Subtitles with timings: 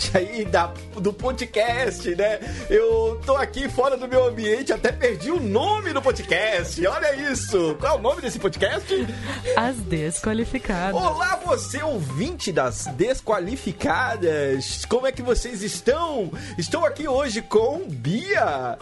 [0.00, 2.40] Você aí, da, do podcast, né?
[2.70, 6.84] Eu tô aqui fora do meu ambiente, até perdi o nome do podcast.
[6.86, 7.76] Olha isso!
[7.78, 9.06] Qual é o nome desse podcast?
[9.54, 10.98] As Desqualificadas.
[10.98, 14.86] Olá, você, ouvinte das Desqualificadas.
[14.86, 16.32] Como é que vocês estão?
[16.56, 18.78] Estou aqui hoje com Bia.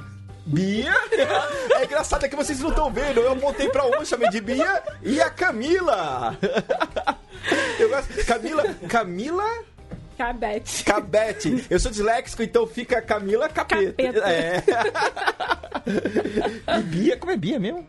[0.47, 0.95] Bia.
[1.81, 3.19] É engraçado é que vocês não estão vendo.
[3.19, 6.39] Eu montei pra um, chamei de Bia e a Camila.
[7.79, 8.25] Eu gosto.
[8.25, 8.63] Camila.
[8.89, 9.45] Camila.
[10.19, 10.85] Cabete.
[10.85, 11.65] Cabete.
[11.71, 13.93] Eu sou disléxico, então fica Camila Capeta.
[14.03, 14.29] Capeta.
[14.29, 14.63] É.
[16.79, 17.87] E Bia, como é Bia mesmo?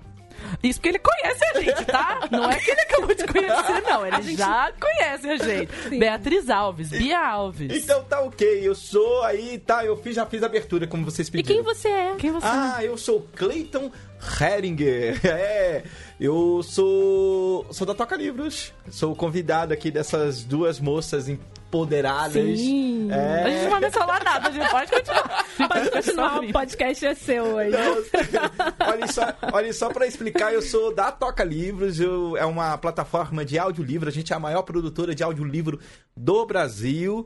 [0.64, 2.28] Isso porque ele conhece a gente, tá?
[2.32, 4.08] Não é que ele acabou de conhecer, não.
[4.08, 5.72] Ele já conhece a gente.
[6.00, 7.84] Beatriz Alves, Bia Alves.
[7.84, 11.28] Então tá ok, eu sou aí, tá, eu fiz, já fiz a abertura, como vocês
[11.28, 11.56] E pediram.
[11.56, 12.16] quem você é?
[12.18, 13.92] Quem você Ah, eu sou Clayton
[14.40, 15.20] Heringer.
[15.28, 15.84] É,
[16.20, 18.74] eu sou sou da Toca Livros.
[18.90, 21.28] Sou convidado aqui dessas duas moças
[21.70, 22.34] empoderadas.
[22.34, 23.12] Sim.
[23.12, 23.44] É.
[23.44, 25.46] A gente não vai mencionar nada, a gente pode continuar.
[25.70, 27.76] Pode continuar, o podcast é seu hoje.
[28.88, 29.22] olha só,
[29.54, 34.08] olha só para explicar, eu sou da Toca Livros, eu, é uma plataforma de audiolivro,
[34.08, 35.80] a gente é a maior produtora de audiolivro
[36.16, 37.26] do Brasil.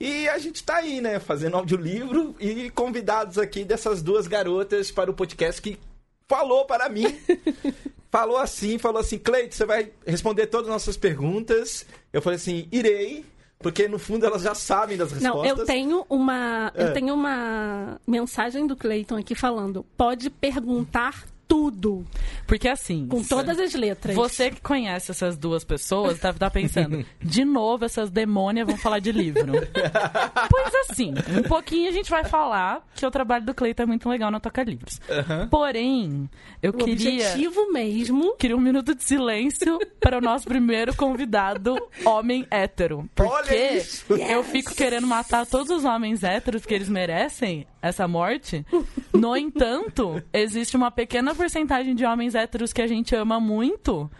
[0.00, 5.10] E a gente tá aí, né, fazendo audiolivro e convidados aqui dessas duas garotas para
[5.10, 5.78] o podcast que
[6.26, 7.16] falou para mim.
[8.10, 11.86] falou assim, falou assim, Cleide, você vai responder todas as nossas perguntas.
[12.12, 13.24] Eu falei assim, irei,
[13.58, 15.58] porque no fundo elas já sabem das Não, respostas.
[15.58, 16.72] eu tenho uma.
[16.74, 16.84] É.
[16.84, 19.84] Eu tenho uma mensagem do Cleiton aqui falando.
[19.96, 22.04] Pode perguntar tudo.
[22.46, 23.06] Porque assim.
[23.08, 24.14] Com todas as letras.
[24.14, 28.98] Você que conhece essas duas pessoas deve estar pensando, de novo essas demônias vão falar
[28.98, 29.52] de livro.
[30.50, 34.08] pois assim, um pouquinho a gente vai falar que o trabalho do Cleiton é muito
[34.08, 35.00] legal na Toca Livros.
[35.10, 35.48] Aham.
[35.48, 36.28] Porém,
[36.62, 38.34] eu O queria objetivo mesmo.
[38.36, 43.08] queria um minuto de silêncio para o nosso primeiro convidado, homem hétero.
[43.14, 44.12] Porque Olha isso!
[44.12, 48.66] eu fico querendo matar todos os homens héteros que eles merecem essa morte.
[49.12, 54.10] No entanto, existe uma pequena porcentagem de homens héteros que a gente ama muito.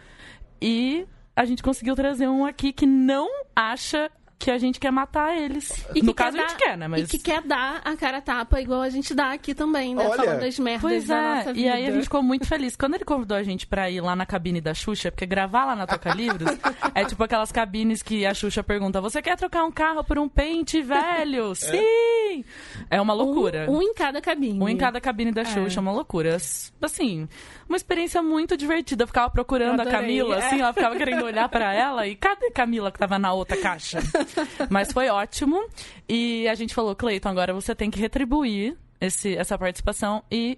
[0.61, 4.09] E a gente conseguiu trazer um aqui que não acha
[4.39, 5.85] que a gente quer matar eles.
[5.93, 6.87] E no que caso, quer a gente dar- quer, né?
[6.87, 7.01] Mas...
[7.03, 10.07] E que quer dar a cara a tapa igual a gente dá aqui também, né?
[10.07, 10.15] Olha.
[10.15, 11.67] Falando das merdas Pois da é, nossa vida.
[11.67, 12.75] e aí a gente ficou muito feliz.
[12.77, 15.75] Quando ele convidou a gente pra ir lá na cabine da Xuxa, porque gravar lá
[15.75, 16.49] na Toca Livros
[16.95, 20.29] é tipo aquelas cabines que a Xuxa pergunta: Você quer trocar um carro por um
[20.29, 21.53] pente velho?
[21.59, 22.45] Sim!
[22.89, 23.65] É uma loucura.
[23.69, 24.57] Um, um em cada cabine.
[24.59, 26.37] Um em cada cabine da Xuxa, é uma loucura.
[26.81, 27.27] Assim,
[27.67, 29.03] uma experiência muito divertida.
[29.03, 30.45] Eu ficava procurando a Adorei, Camila, é.
[30.47, 32.07] assim, ó, ficava querendo olhar pra ela.
[32.07, 33.99] E cadê Camila que tava na outra caixa?
[34.69, 35.63] Mas foi ótimo.
[36.07, 40.57] E a gente falou, Cleiton, agora você tem que retribuir esse, essa participação e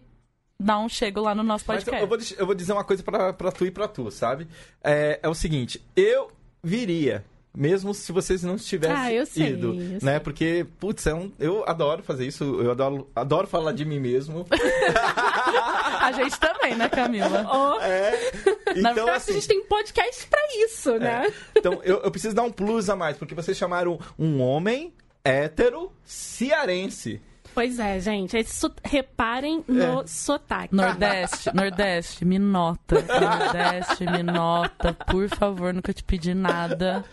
[0.59, 2.01] dar um chego lá no nosso Mas eu, podcast.
[2.01, 4.47] eu vou, eu vou dizer uma coisa pra, pra tu e pra tu, sabe?
[4.83, 6.31] É, é o seguinte, eu
[6.63, 7.25] viria.
[7.53, 9.99] Mesmo se vocês não tivessem Ah, eu sei, ido, eu né?
[9.99, 10.19] sei.
[10.21, 14.45] Porque, putz, é um, eu adoro fazer isso, eu adoro, adoro falar de mim mesmo.
[16.01, 17.45] A gente também, né, Camila?
[17.51, 18.11] Oh, É.
[18.77, 21.31] Na Então, então, assim, a gente tem um podcast pra isso, né?
[21.55, 25.91] então eu, eu preciso dar um plus a mais, porque vocês chamaram um homem hétero
[26.05, 27.21] cearense.
[27.53, 28.37] Pois é, gente.
[28.37, 29.71] Esse so- Reparem É.
[29.71, 30.73] no sotaque.
[30.75, 32.95] Nordeste, Nordeste, me nota.
[33.19, 34.93] Nordeste, me nota.
[34.93, 37.03] Por favor, nunca te pedi nada.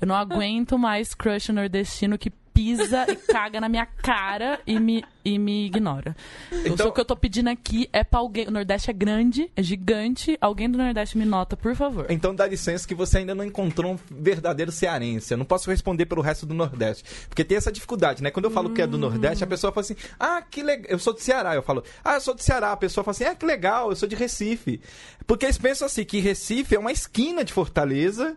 [0.00, 5.04] Eu não aguento mais crush nordestino que pisa e caga na minha cara e me,
[5.24, 6.16] e me ignora.
[6.64, 8.48] Então- o que eu tô pedindo aqui é pra alguém.
[8.48, 10.36] O Nordeste é grande, é gigante.
[10.40, 12.06] Alguém do Nordeste me nota, por favor.
[12.10, 15.32] Então dá licença que você ainda não encontrou um verdadeiro cearense.
[15.32, 17.04] Eu não posso responder pelo resto do Nordeste.
[17.28, 18.32] Porque tem essa dificuldade, né?
[18.32, 20.90] Quando eu falo que é do Nordeste, a pessoa fala assim: ah, que legal.
[20.90, 21.54] Eu sou do Ceará.
[21.54, 22.72] Eu falo: ah, eu sou do Ceará.
[22.72, 24.80] A pessoa fala assim: ah, que legal, eu sou de Recife.
[25.28, 28.36] Porque eles pensam assim: que Recife é uma esquina de Fortaleza.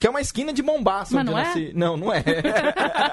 [0.00, 1.14] Que é uma esquina de Mombaça.
[1.14, 1.42] Mas não é?
[1.42, 1.72] nasci.
[1.74, 2.22] Não, não é.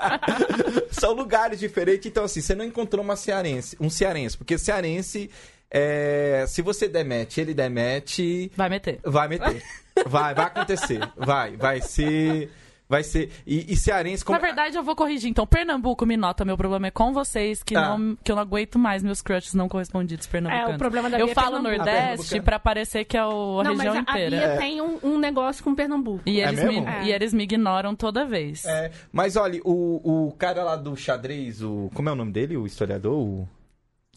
[0.91, 2.05] São lugares diferentes.
[2.05, 4.37] Então, assim, você não encontrou uma cearense, um cearense.
[4.37, 5.31] Porque cearense,
[5.71, 8.51] é, se você demete, ele demete.
[8.55, 8.99] Vai meter.
[9.03, 9.63] Vai meter.
[10.05, 10.99] Vai, vai acontecer.
[11.15, 12.51] Vai, vai ser.
[12.87, 13.31] Vai ser.
[13.47, 14.37] E, e cearense como.
[14.37, 15.27] Na verdade, eu vou corrigir.
[15.29, 16.45] Então, Pernambuco me nota.
[16.45, 17.97] Meu problema é com vocês, que, Ah.
[17.97, 20.71] não, que eu não aguento mais meus crushes não correspondidos pernambucanos.
[20.73, 21.55] É, o problema da Eu Bia é falo.
[21.55, 24.37] Ah, Nordeste pra parecer que é o, a não, região mas a, a inteira.
[24.37, 24.57] Bia É.
[24.57, 26.21] tem um, um negócio com Pernambuco.
[26.27, 26.89] E É eles, me, mesmo?
[27.03, 28.63] e eles me ignoram toda vez.
[28.65, 31.89] É, mas olha, o, o cara lá do xadrez, o.
[31.93, 32.55] Como é o nome dele?
[32.55, 33.17] O historiador?
[33.17, 33.49] O...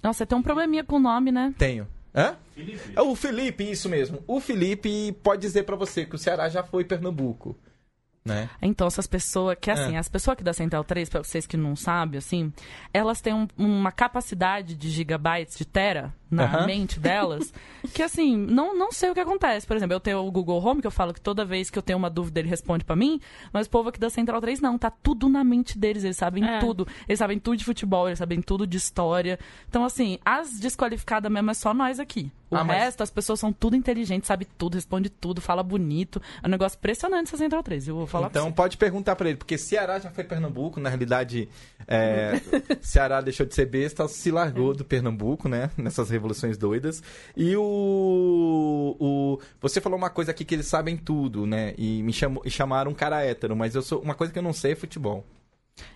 [0.03, 1.55] Nossa, tem um probleminha com o nome, né?
[1.57, 1.89] Tenho.
[2.15, 2.37] Hã?
[2.55, 2.93] Felipe.
[2.95, 4.23] É o Felipe, isso mesmo.
[4.27, 7.57] O Felipe pode dizer pra você que o Ceará já foi Pernambuco.
[8.29, 8.49] Né?
[8.63, 9.99] Então, essas pessoas, que assim, É.
[9.99, 12.53] as pessoas aqui da Central 3, pra vocês que não sabem, assim,
[12.93, 16.67] elas têm um- uma capacidade de gigabytes, de tera, na Aham.
[16.67, 17.53] mente delas,
[17.95, 19.67] que assim, não, não sei o que acontece.
[19.67, 21.83] Por exemplo, eu tenho o Google Home, que eu falo que toda vez que eu
[21.83, 23.21] tenho uma dúvida ele responde pra mim,
[23.53, 26.45] mas o povo aqui da Central 3 não, tá tudo na mente deles, eles sabem
[26.45, 26.59] É.
[26.59, 26.87] tudo.
[27.09, 29.39] Eles sabem tudo de futebol, eles sabem tudo de história.
[29.69, 32.31] Então, assim, as desqualificadas mesmo é só nós aqui.
[32.51, 36.21] O Ah, mas- resto, as pessoas são tudo inteligentes, sabe tudo, responde tudo, fala bonito.
[36.43, 38.55] É um negócio impressionante essa Central 3, eu vou falar pra Então você.
[38.57, 41.47] pode perguntar pra ele, porque Ceará já foi Pernambuco, na realidade,
[41.87, 42.33] é,
[42.81, 45.71] Ceará deixou de ser besta, se largou do Pernambuco, né?
[45.77, 47.03] Nessas revoluções doidas.
[47.37, 49.39] E o, o.
[49.61, 51.75] Você falou uma coisa aqui que eles sabem tudo, né?
[51.79, 54.01] E me chamou, e chamaram um cara hétero, mas eu sou.
[54.01, 55.25] Uma coisa que eu não sei é futebol.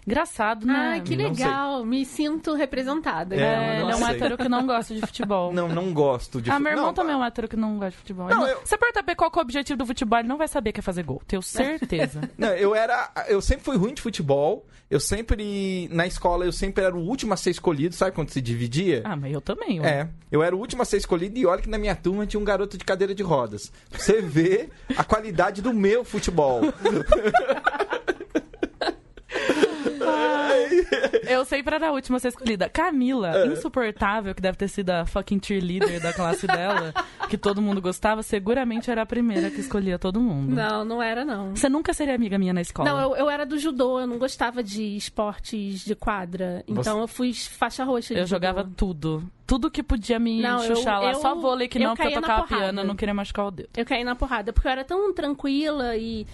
[0.07, 0.75] Engraçado, né?
[0.95, 1.85] Ai, que legal.
[1.85, 3.35] Me sinto representada.
[3.37, 5.53] É, É, eu ele não é um hétero que não gosta de futebol.
[5.53, 7.75] Não, não gosto de Ah, fu- meu irmão não, também é um hétero que não
[7.75, 8.29] gosta de futebol.
[8.29, 10.29] Não, não- eu- Você pergunta pra ele qual que é o objetivo do futebol, ele
[10.29, 11.23] não vai saber que é fazer gol.
[11.27, 12.21] Tenho certeza.
[12.39, 13.11] Não, eu era.
[13.29, 14.67] Eu sempre fui ruim de futebol.
[14.91, 15.89] Eu sempre.
[15.91, 19.01] Na escola, eu sempre era o último a ser escolhido, sabe quando se dividia?
[19.05, 19.81] ah, mas eu também.
[19.81, 19.89] ué.
[19.89, 22.39] É, eu era o último a ser escolhido e olha que na minha turma tinha
[22.41, 23.73] um garoto de cadeira de rodas.
[23.91, 26.61] Você vê a qualidade do meu futebol.
[31.43, 32.69] Eu sempre era a última a ser escolhida.
[32.69, 33.47] Camila, É.
[33.49, 36.93] insuportável, que deve ter sido a fucking cheerleader da classe dela,
[37.29, 40.55] que todo mundo gostava, seguramente era a primeira que escolhia todo mundo.
[40.55, 41.55] Não, não era, não.
[41.57, 42.89] Você nunca seria amiga minha na escola.
[42.89, 46.63] Não, eu, eu era do judô, eu não gostava de esportes de quadra.
[46.69, 48.75] Então eu fui faixa roxa de Eu jogava judô.
[48.77, 49.25] tudo.
[49.47, 51.11] Tudo que podia me Não, eu- chuchar lá.
[51.13, 53.51] eu- Só vôlei que eu não, porque eu tocava piano, eu não queria machucar o
[53.51, 53.69] dedo.
[53.77, 56.27] Eu caí na porrada, porque eu era tão tranquila e,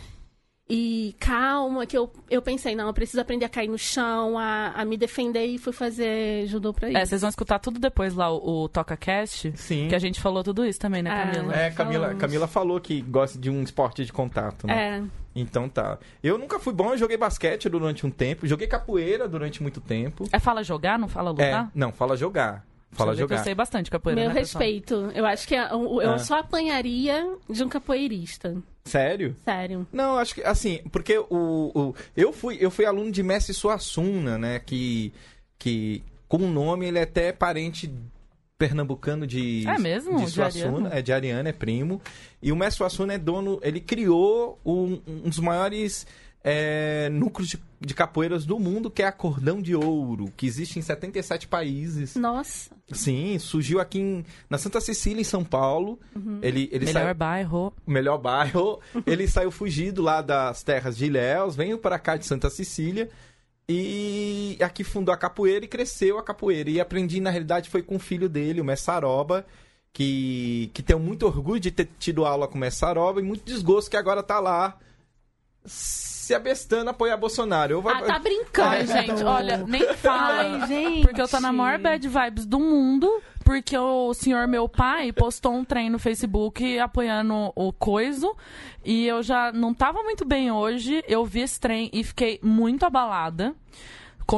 [0.68, 4.72] e calma que eu, eu pensei, não, eu preciso aprender a cair no chão, a,
[4.76, 6.98] a me defender e fui fazer judô pra isso.
[6.98, 9.88] É, vocês vão escutar tudo depois lá, o, o Toca Cast, Sim.
[9.88, 11.32] que a gente falou tudo isso também, né, É.
[11.34, 11.54] Camila?
[11.56, 12.20] É, Camila, Falamos.
[12.20, 14.98] Camila falou que gosta de um esporte de contato, né?
[15.04, 15.18] É.
[15.34, 15.98] Então tá.
[16.22, 20.24] Eu nunca fui bom, eu joguei basquete durante um tempo, joguei capoeira durante muito tempo.
[20.32, 21.70] É fala jogar, não fala É, lutar?
[21.74, 22.66] não, fala jogar.
[22.92, 23.36] Fala eu jogar.
[23.38, 24.62] Eu sei bastante capoeira, Meu né, pessoal?
[24.62, 24.94] respeito.
[25.14, 26.18] Eu acho que é- eu, eu Ah.
[26.18, 28.56] só apanharia de um capoeirista.
[28.84, 29.36] Sério?
[29.44, 29.86] Sério.
[29.92, 31.26] Não, acho que assim, porque o,
[31.74, 35.12] o eu fui eu fui aluno de Mestre Suassuna, né, que
[35.58, 37.92] que com o nome ele é até parente
[38.56, 40.16] pernambucano de É mesmo?
[40.18, 40.88] de De Suassuna, Ariano?
[40.92, 42.00] é de Ariana, é primo.
[42.42, 46.06] E o Mestre Suassuna é dono, ele criou um, um dos maiores
[46.50, 50.78] é, núcleos de, de capoeiras do mundo, que é a Cordão de Ouro, que existe
[50.78, 52.14] em 77 países.
[52.16, 52.70] Nossa.
[52.92, 55.98] Sim, surgiu aqui em- na Santa Cecília, em São Paulo.
[56.40, 57.72] Ele, ele Melhor saiu- bairro.
[57.86, 58.80] o melhor bairro.
[59.06, 63.10] Ele saiu fugido lá das terras de Ilhéus, veio para cá de Santa Cecília
[63.68, 66.70] e aqui fundou a capoeira e cresceu a capoeira.
[66.70, 69.44] E aprendi, na realidade, foi com o filho dele, o Messaroba,
[69.92, 73.90] que, que tem muito orgulho de ter tido aula com o Messaroba e muito desgosto
[73.90, 74.78] que agora tá lá
[76.28, 77.72] se abestando a apoiar Bolsonaro.
[77.72, 77.90] Eu vou...
[77.90, 78.68] Ah, tá brincando.
[78.68, 80.42] Ai, gente, olha, nem fala.
[80.42, 81.00] Ai, gente.
[81.00, 85.54] Porque eu tô na maior bad vibes do mundo, porque o senhor meu pai postou
[85.54, 88.36] um trem no Facebook apoiando o coiso,
[88.84, 92.84] e eu já não tava muito bem hoje, eu vi esse trem e fiquei muito
[92.84, 93.54] abalada.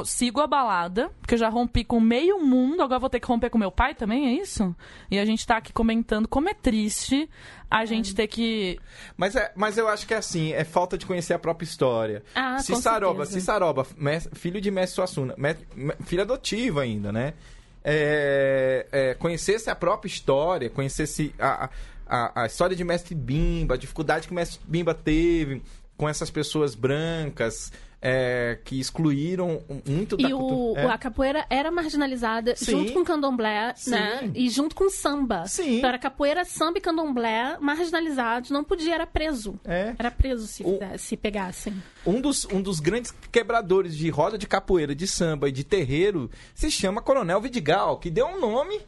[0.05, 3.59] Sigo abalada, porque eu já rompi com meio mundo, agora vou ter que romper com
[3.59, 4.75] meu pai também, é isso?
[5.11, 7.29] E a gente tá aqui comentando como é triste
[7.69, 8.79] a gente ter que.
[9.17, 12.23] Mas, é, mas eu acho que é assim, é falta de conhecer a própria história.
[12.35, 13.41] Ah, Cissaroba, certeza.
[13.41, 15.57] Cissaroba, mes- filho de Mestre Suassuna, me-
[16.05, 17.35] filho adotivo ainda, né?
[17.83, 21.69] É, é, conhecesse a própria história, conhecesse a,
[22.07, 25.63] a, a história de Mestre Bimba, a dificuldade que o Mestre Bimba teve
[25.97, 30.81] com essas pessoas brancas é, que excluíram muito da E o, cultura.
[30.81, 30.87] É.
[30.87, 32.71] a capoeira era marginalizada Sim.
[32.71, 33.91] junto com o candomblé, Sim.
[33.91, 34.31] né?
[34.35, 35.47] E junto com o samba.
[35.47, 35.79] Sim.
[35.79, 38.51] Então era capoeira, samba e candomblé marginalizados.
[38.51, 39.59] Não podia, era preso.
[39.65, 39.95] É.
[39.99, 41.75] Era preso se, O- se pegassem.
[42.07, 46.31] Um dos, um dos grandes quebradores de roda de capoeira, de samba e de terreiro
[46.55, 48.81] se chama Coronel Vidigal, que deu um nome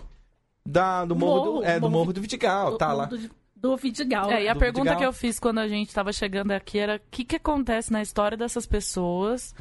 [0.65, 3.05] da, do morro, Morro, do, é, do Morro morro do Vidigal, tá do, lá.
[3.07, 3.19] Do,
[3.63, 4.31] do Vidigal.
[4.31, 4.99] É, e a do pergunta Vidigal.
[4.99, 8.03] que eu fiz quando a gente tava chegando aqui era: o que, que acontece na
[8.03, 9.55] história dessas pessoas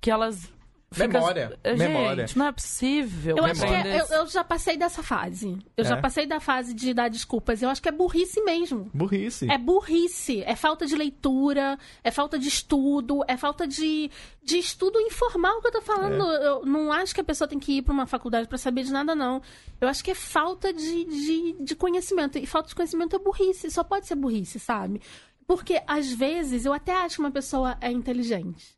[0.00, 0.52] que elas.
[0.94, 2.26] Ficam- Memória, Gente, memória.
[2.36, 3.36] não é possível.
[3.36, 5.58] Eu acho que é- eu, eu já passei dessa fase.
[5.76, 6.00] Eu já É?
[6.00, 7.60] passei da fase de dar desculpas.
[7.62, 8.90] Eu acho que é burrice mesmo.
[8.94, 9.50] Burrice.
[9.50, 14.10] É burrice, é falta de leitura, é falta de estudo, é falta de,
[14.42, 16.24] de estudo informal que eu tô falando.
[16.32, 16.46] É.
[16.46, 18.92] Eu não acho que a pessoa tem que ir pra uma faculdade pra saber de
[18.92, 19.42] nada, não.
[19.80, 22.38] Eu acho que é falta de, de, de conhecimento.
[22.38, 25.00] E falta de conhecimento é burrice, só pode ser burrice, sabe?
[25.46, 28.74] Porque, às vezes, eu até acho que uma pessoa é inteligente.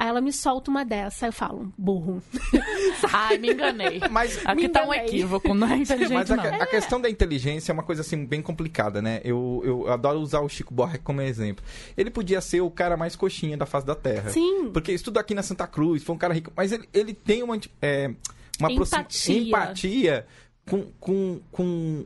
[0.00, 2.22] Aí ela me solta uma dessa, eu falo, burro.
[3.12, 4.00] Ai, me enganei.
[4.10, 5.04] Mas, Aqui Me tá um enganei.
[5.08, 6.44] equívoco, não é inteligente, mas a, não.
[6.62, 9.20] a questão da inteligência é uma coisa assim bem complicada, né?
[9.22, 11.62] Eu, eu adoro usar o Chico Buarque como exemplo.
[11.98, 14.30] Ele podia ser o cara mais coxinha da face da Terra.
[14.30, 14.70] Sim.
[14.72, 17.60] Porque estudou aqui na Santa Cruz, foi um cara rico, mas ele, ele tem uma,
[17.82, 18.10] é,
[18.58, 19.36] uma Empatia.
[19.38, 20.26] empatia
[20.66, 22.04] com, com, com,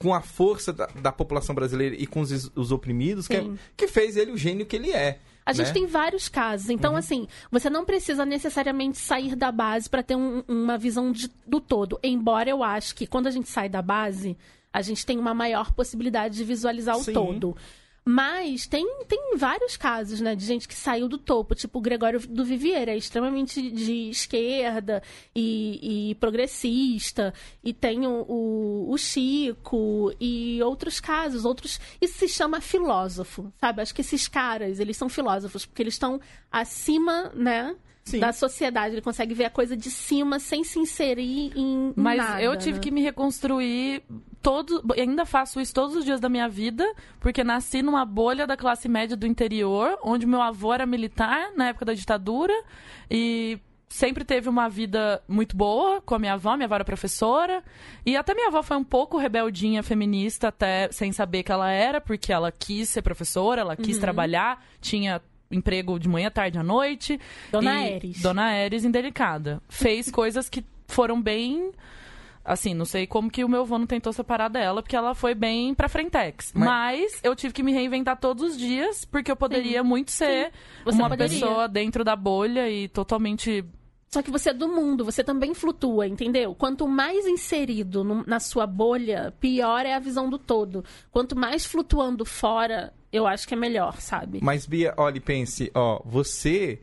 [0.00, 3.86] com a força da, da população brasileira e com os, os oprimidos que, é- que
[3.88, 5.18] fez ele o gênio que ele é.
[5.46, 5.72] A gente né?
[5.74, 6.68] tem vários casos.
[6.70, 6.98] Então, Uhum.
[6.98, 11.60] assim, você não precisa necessariamente sair da base para ter um- uma visão de- do
[11.60, 11.98] todo.
[12.02, 14.36] Embora eu acho que quando a gente sai da base,
[14.72, 17.12] a gente tem uma maior possibilidade de visualizar Sim.
[17.12, 17.56] o todo.
[18.08, 22.20] Mas tem, tem vários casos, né, de gente que saiu do topo, tipo o Gregório
[22.20, 25.02] do Vivier, é extremamente de esquerda
[25.34, 27.34] e, e progressista,
[27.64, 31.80] e tem o, o, o Chico e outros casos, outros.
[32.00, 33.82] Isso se chama filósofo, sabe?
[33.82, 37.74] Acho que esses caras, eles são filósofos, porque eles estão acima, né?
[38.04, 38.20] Sim.
[38.20, 42.40] Da sociedade, ele consegue ver a coisa de cima sem se inserir em Mas nada,
[42.40, 42.78] eu tive né?
[42.78, 44.04] que me reconstruir
[44.46, 46.84] todo, e ainda faço isso todos os dias da minha vida,
[47.18, 51.68] porque nasci numa bolha da classe média do interior, onde meu avô era militar na
[51.70, 52.52] época da ditadura
[53.10, 57.60] e sempre teve uma vida muito boa com a minha avó, minha avó era professora,
[58.04, 62.00] e até minha avó foi um pouco rebeldinha feminista, até sem saber que ela era,
[62.00, 63.84] porque ela quis ser professora, ela Uhum.
[63.84, 67.18] quis trabalhar, tinha emprego de manhã, tarde à noite.
[67.50, 68.22] Dona E- Eres.
[68.22, 69.60] Dona Eres indelicada.
[69.68, 71.72] Fez coisas que foram bem.
[72.46, 75.34] Assim, não sei como que o meu avô não tentou separar dela, porque ela foi
[75.34, 76.52] bem pra frentex.
[76.54, 80.52] Mas- Mas, eu tive que me reinventar todos os dias, porque eu poderia muito ser
[80.84, 81.40] Você uma poderia.
[81.40, 83.64] pessoa dentro da bolha e totalmente.
[84.08, 86.54] Só que você é do mundo, você também flutua, entendeu?
[86.54, 90.84] Quanto mais inserido no- na sua bolha, pior é a visão do todo.
[91.10, 94.38] Quanto mais flutuando fora, eu acho que é melhor, sabe?
[94.40, 96.80] Mas, Bia, olha e pense, ó, você.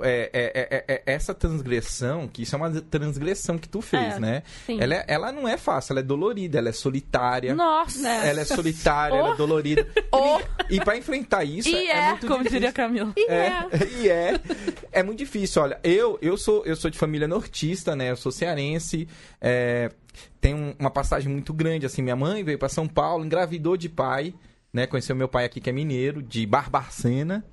[0.00, 4.14] É, é, é, é- é essa transgressão, que isso é uma transgressão que tu fez,
[4.16, 4.42] É, né?
[4.66, 4.80] sim.
[4.80, 7.54] Ela, ela não é fácil, ela é dolorida, ela é solitária.
[7.54, 8.08] Nossa!
[8.08, 9.36] Ela é solitária, ela é Oh.
[9.36, 9.86] dolorida.
[10.12, 10.40] Oh.
[10.70, 12.58] E pra enfrentar isso E é, muito como difícil.
[12.60, 13.12] diria Camila.
[13.16, 13.68] E É, é.
[14.02, 14.40] e é.
[14.92, 15.62] É muito difícil.
[15.62, 18.10] Olha, eu, eu, sou, eu sou de família nortista, né?
[18.10, 19.08] Eu sou cearense.
[20.40, 22.02] Tem um- uma passagem muito grande, assim.
[22.02, 24.34] Minha mãe veio pra São Paulo, engravidou de pai,
[24.72, 24.86] né?
[24.86, 27.44] Conheceu meu pai aqui, que é mineiro, de Barbacena,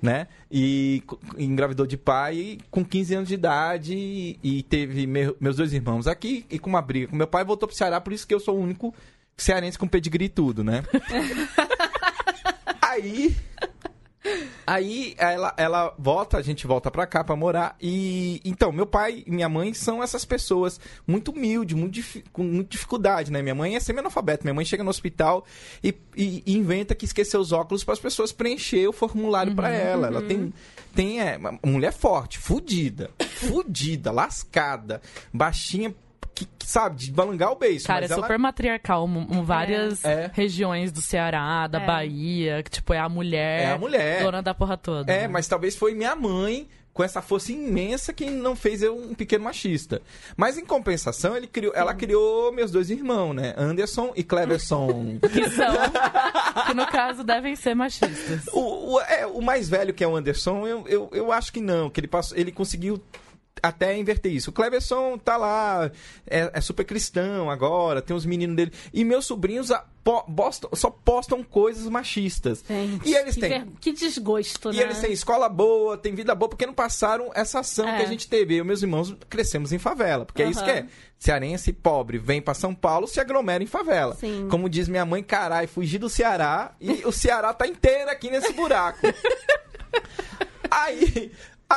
[0.00, 0.26] né?
[0.50, 1.02] E
[1.38, 6.06] engravidou de pai com 15 anos de idade e, e teve meu- meus dois irmãos
[6.06, 8.40] aqui e com uma briga com meu pai voltou pro Ceará, por isso que eu
[8.40, 8.94] sou o único
[9.36, 10.82] cearense com pedigree e tudo, né?
[12.80, 13.34] Aí.
[14.66, 17.76] Aí ela, ela volta, a gente volta pra cá pra morar.
[17.80, 22.42] E então, meu pai e minha mãe são essas pessoas muito humildes, muito, difi- com
[22.44, 23.42] muita dificuldade, né?
[23.42, 24.44] Minha mãe é semi-analfabeta.
[24.44, 25.44] Minha mãe chega no hospital
[25.82, 29.68] e, e- e inventa que esqueceu os óculos para as pessoas preencher o formulário pra
[29.70, 30.06] ela.
[30.06, 30.52] Ela tem,
[30.94, 35.02] tem é, uma mulher forte, fudida, fudida, lascada,
[35.32, 35.94] baixinha,
[36.44, 37.86] que, que sabe, de balangar o beijo.
[37.86, 39.06] Cara, é ela- super matriarcal.
[39.06, 40.30] m- m- várias É.
[40.32, 41.86] regiões do Ceará, da É.
[41.86, 43.62] Bahia, que, tipo, é a mulher.
[43.62, 44.22] É a mulher.
[44.22, 45.12] Dona da porra toda.
[45.12, 45.28] É, né?
[45.28, 49.44] mas talvez foi minha mãe com essa força imensa que não fez eu um pequeno
[49.44, 50.02] machista.
[50.36, 53.54] Mas em compensação, ele criou, ela criou meus dois irmãos, né?
[53.56, 55.18] Anderson e Cleverson.
[55.32, 55.74] Que são.
[56.66, 58.42] que no caso devem ser machistas.
[58.52, 61.62] o, o, é, o mais velho que é o Anderson, eu, eu, eu acho que
[61.62, 63.02] não, que ele passou, ele conseguiu
[63.62, 64.50] até inverter isso.
[64.50, 65.90] O Cleverson tá lá,
[66.26, 68.72] é, é super cristão agora, tem os meninos dele.
[68.92, 70.24] E meus sobrinhos a- po-
[70.74, 72.64] só postam coisas machistas.
[72.66, 73.50] Gente, e eles que, têm.
[73.50, 74.82] ver- que desgosto, E né?
[74.82, 77.98] eles têm escola boa, têm vida boa, porque não passaram essa ação É.
[77.98, 78.54] que a gente teve.
[78.56, 80.24] Eu e meus irmãos crescemos em favela.
[80.24, 80.86] Porque é isso que é.
[81.18, 84.16] Cearense pobre vem pra São Paulo, se aglomera em favela.
[84.16, 84.48] Sim.
[84.50, 88.52] Como diz minha mãe, carai, fugi do Ceará e o Ceará tá inteiro aqui nesse
[88.52, 88.98] buraco.
[90.70, 91.30] aí,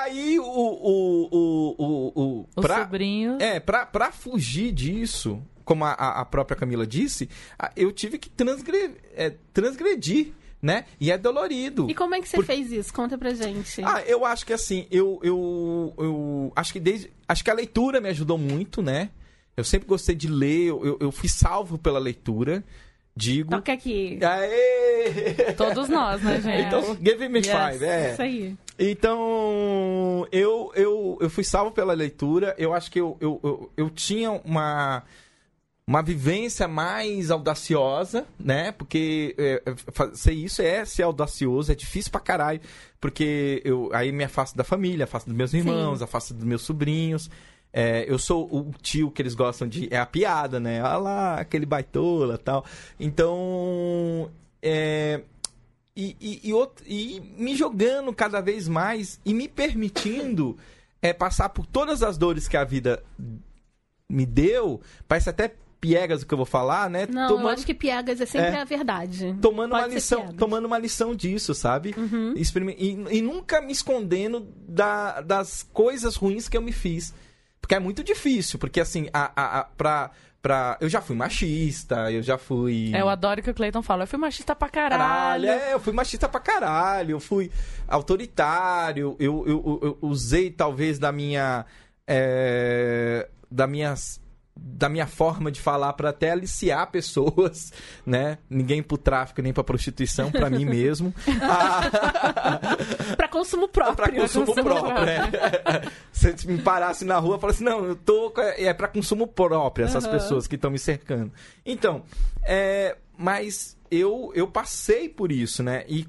[0.03, 0.43] aí o.
[0.43, 3.41] o, o, o, o, pra- sobrinhos.
[3.41, 7.29] é, pra, pra fugir disso, como a, a própria Camila disse,
[7.75, 10.85] eu tive que transgre- é, transgredir, né?
[10.99, 11.87] E é dolorido.
[11.89, 12.93] E como é que você Por- fez isso?
[12.93, 13.81] Conta pra gente.
[13.83, 17.11] Ah, eu acho que assim, eu, eu, eu acho que desde.
[17.27, 19.09] Acho que a leitura me ajudou muito, né?
[19.57, 22.63] Eu sempre gostei de ler, eu, eu- eu fui salvo pela leitura,
[23.15, 23.51] digo.
[23.51, 24.19] Toca aqui.
[24.21, 25.53] Aê!
[25.53, 26.67] Todos nós, né, gente?
[26.67, 28.11] Então, give me Yes, five, é.
[28.13, 28.57] Isso aí.
[28.77, 32.53] Então, eu, eu, eu fui salvo pela leitura.
[32.57, 35.03] Eu acho que eu, eu, eu, eu tinha uma,
[35.87, 38.73] uma vivência mais audaciosa, né?
[38.73, 42.59] Porque é, é, fazer isso é ser audacioso, é difícil pra caralho.
[42.99, 47.29] Porque eu aí me afasto da família, afasto dos meus irmãos, afasto dos meus sobrinhos.
[47.71, 49.87] É, eu sou o tio que eles gostam de.
[49.89, 50.81] É a piada, né?
[50.83, 52.65] Olha lá, aquele baitola tal.
[52.99, 54.29] Então.
[54.61, 55.21] É,
[55.95, 60.57] e, e, e, outro- e me jogando cada vez mais e me permitindo
[61.01, 63.03] é, passar por todas as dores que a vida
[64.09, 64.81] me deu.
[65.07, 67.05] Parece até piegas o que eu vou falar, né?
[67.07, 68.61] Não, eu Tomando- acho que piegas é sempre É.
[68.61, 69.35] a verdade.
[69.41, 70.37] tomando Pode uma lição, piegas.
[70.37, 71.93] tomando uma lição disso, sabe?
[71.95, 72.33] Uhum.
[72.35, 77.13] E, e nunca me escondendo da- das coisas ruins que eu me fiz.
[77.61, 80.11] Porque é muito difícil, porque assim, a, a, a, pra,
[80.45, 80.77] pra...
[80.79, 82.91] eu já fui machista, eu já fui.
[82.93, 85.01] É, eu adoro que o Cleiton fala, eu fui machista pra caralho.
[85.01, 87.51] Caralho, é, eu fui machista pra caralho, eu fui
[87.87, 91.65] autoritário, eu, eu, eu- eu usei talvez da minha.
[92.07, 93.95] é, da minha.
[94.57, 97.73] Da minha forma de falar pra até aliciar pessoas,
[98.05, 98.37] né?
[98.49, 101.13] Ninguém pro tráfico nem pra prostituição, pra mim mesmo.
[101.41, 101.81] Ah,
[103.17, 103.95] Pra consumo próprio.
[103.95, 105.21] pra consumo consumo próprio, né?
[106.11, 108.33] Se me parasse na rua, falasse, não, eu tô.
[108.57, 110.13] É pra consumo próprio, essas Aham.
[110.13, 111.31] pessoas que estão me cercando.
[111.65, 112.03] Então,
[112.43, 115.83] é, mas eu, eu passei por isso, né?
[115.87, 116.07] E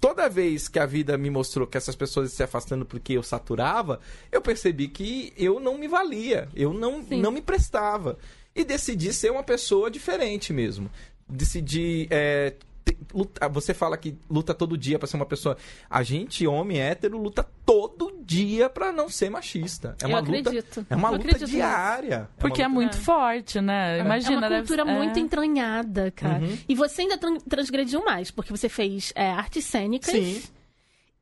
[0.00, 4.00] toda vez que a vida me mostrou que essas pessoas se afastando porque eu saturava,
[4.32, 7.20] eu percebi que eu não me valia, eu não, Sim.
[7.20, 8.18] não me prestava.
[8.54, 10.90] E decidi ser uma pessoa diferente mesmo.
[11.28, 12.08] Decidi.
[12.10, 12.54] é,
[13.12, 15.56] luta- você fala que luta todo dia pra ser uma pessoa.
[15.88, 19.96] A gente, homem hétero, luta todo dia pra não ser machista.
[20.00, 20.38] É Eu uma luta.
[20.50, 20.86] acredito.
[20.88, 22.28] É uma Eu luta diária.
[22.38, 23.98] Porque é, luta- muito forte, né?
[24.00, 24.96] Imagina, é uma deve- cultura é.
[24.96, 26.42] muito entranhada, cara.
[26.44, 26.58] Uhum.
[26.68, 30.42] E você ainda tran- transgrediu mais, porque você fez é, artes cênicas Sim.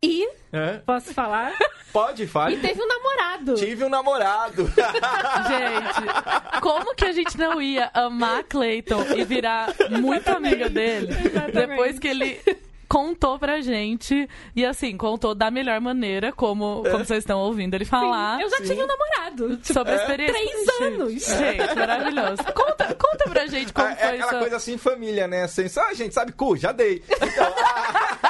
[0.02, 0.28] E.
[0.52, 0.78] É.
[0.78, 1.52] Posso falar?
[1.92, 2.56] Pode, fale.
[2.56, 3.54] e teve um namorado.
[3.54, 4.66] Tive um namorado.
[5.48, 11.52] Gente, como que a gente não ia amar Clayton e virar muito amiga dele Exatamente.
[11.52, 12.40] depois que ele
[12.88, 14.26] contou pra gente
[14.56, 18.40] e assim, contou da melhor maneira, como, como vocês estão ouvindo ele falar.
[18.40, 18.62] Eu já Sim.
[18.64, 19.60] tive um namorado.
[19.62, 20.34] Sobre a experiência.
[20.34, 21.12] Três Gente, anos.
[21.12, 22.44] Gente, maravilhoso.
[22.54, 24.38] Conta, conta pra gente como É, é foi aquela isso.
[24.40, 25.42] coisa assim, família, né?
[25.42, 26.56] Assim, ah, gente, sabe cu?
[26.56, 27.02] Já dei.
[27.10, 27.54] Então,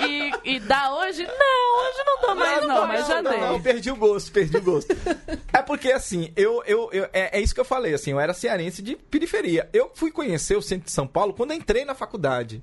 [0.00, 1.24] E, e dá hoje?
[1.26, 3.40] Não, hoje não dou mais, não, mas já não, dei.
[3.40, 4.88] não, perdi o gosto, perdi o gosto.
[5.52, 8.32] é porque, assim, eu, eu, eu- é, é isso que eu falei, assim, eu era
[8.32, 9.68] cearense de periferia.
[9.72, 12.62] Eu fui conhecer o centro de São Paulo quando eu entrei na faculdade,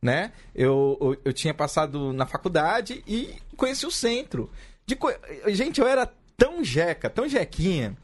[0.00, 0.32] né?
[0.54, 4.50] Eu, eu, eu tinha passado na faculdade e conheci o centro.
[4.86, 4.96] De
[5.48, 7.96] Gente, eu era tão jeca, tão jequinha,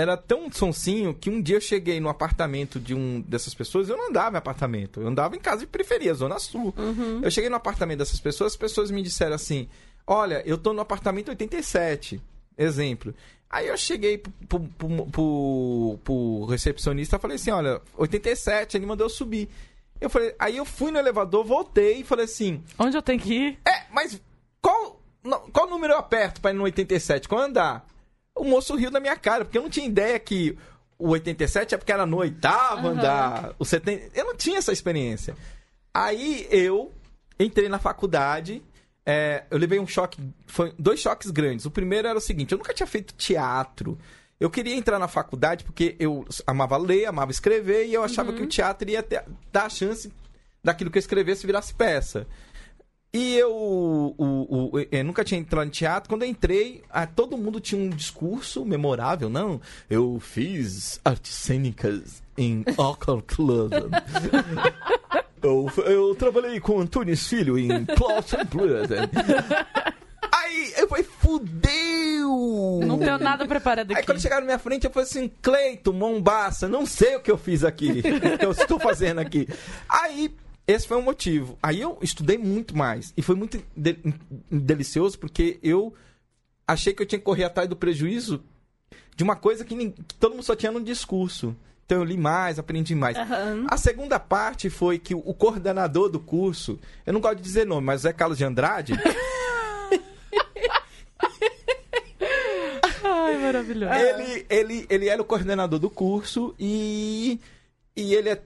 [0.00, 3.96] era tão sonsinho que um dia eu cheguei no apartamento de um dessas pessoas, eu
[3.96, 6.72] não andava em apartamento, eu andava em casa de periferia, Zona Sul.
[7.20, 9.68] Eu cheguei no apartamento dessas pessoas, as pessoas me disseram assim:
[10.06, 12.20] Olha, eu tô no apartamento 87.
[12.56, 13.12] Exemplo.
[13.50, 19.06] Aí eu cheguei pro, pro, pro, pro- recepcionista e falei assim: Olha, 87, ele mandou
[19.06, 19.48] eu subir.
[20.00, 23.34] Eu falei, aí eu fui no elevador, voltei e falei assim: Onde eu tenho que
[23.34, 23.58] ir?
[23.66, 24.20] É, mas
[24.60, 25.00] qual,
[25.52, 27.28] qual número eu aperto pra ir no 87?
[27.28, 27.84] Qual andar?
[28.38, 30.56] O moço riu da minha cara, porque eu não tinha ideia que
[30.98, 32.98] o 87 é porque era no oitavo Aham.
[32.98, 34.10] andar, o 70.
[34.18, 35.36] Eu não tinha essa experiência.
[35.92, 36.92] Aí eu
[37.38, 38.62] entrei na faculdade.
[39.06, 40.18] é, eu levei um choque.
[40.46, 41.64] Foi dois choques grandes.
[41.66, 43.98] O primeiro era o seguinte: eu nunca tinha feito teatro.
[44.40, 48.42] Eu queria entrar na faculdade porque eu amava ler, amava escrever, e eu achava que
[48.42, 50.12] o teatro ia ter- dar a chance
[50.62, 52.24] daquilo que eu escrevesse virasse peça.
[53.12, 56.10] E eu, o- o- eu nunca tinha entrado em teatro.
[56.10, 59.30] Quando eu entrei, ah, todo mundo tinha um discurso memorável.
[59.30, 62.62] Não, eu fiz artes cênicas em
[63.26, 63.72] Club.
[65.42, 68.94] eu, eu trabalhei com Antunes Filho em Plot and Blood.
[70.30, 72.80] Aí eu falei, fudeu!
[72.86, 74.06] Não tenho nada preparado Aí aqui.
[74.06, 77.38] quando chegaram na minha frente, eu falei assim, Cleito, Mombaça, não sei o que eu
[77.38, 78.02] fiz aqui,
[78.34, 79.48] o que eu estou fazendo aqui.
[79.88, 80.30] Aí,
[80.68, 81.58] esse foi o motivo.
[81.62, 83.12] Aí eu estudei muito mais.
[83.16, 83.98] E foi muito de-
[84.50, 85.92] delicioso, porque eu
[86.66, 88.40] achei que eu tinha que correr atrás do prejuízo
[89.16, 91.56] de uma coisa que, que todo mundo só tinha no discurso.
[91.86, 93.16] Então eu li mais, aprendi mais.
[93.16, 93.66] Aham.
[93.70, 97.66] A segunda parte foi que o o coordenador do curso, eu não gosto de dizer
[97.66, 98.92] nome, mas é Carlos de Andrade.
[103.02, 103.92] Ai, maravilhoso.
[103.94, 107.40] ele, ele, ele era o coordenador do curso e,
[107.96, 108.42] e ele é,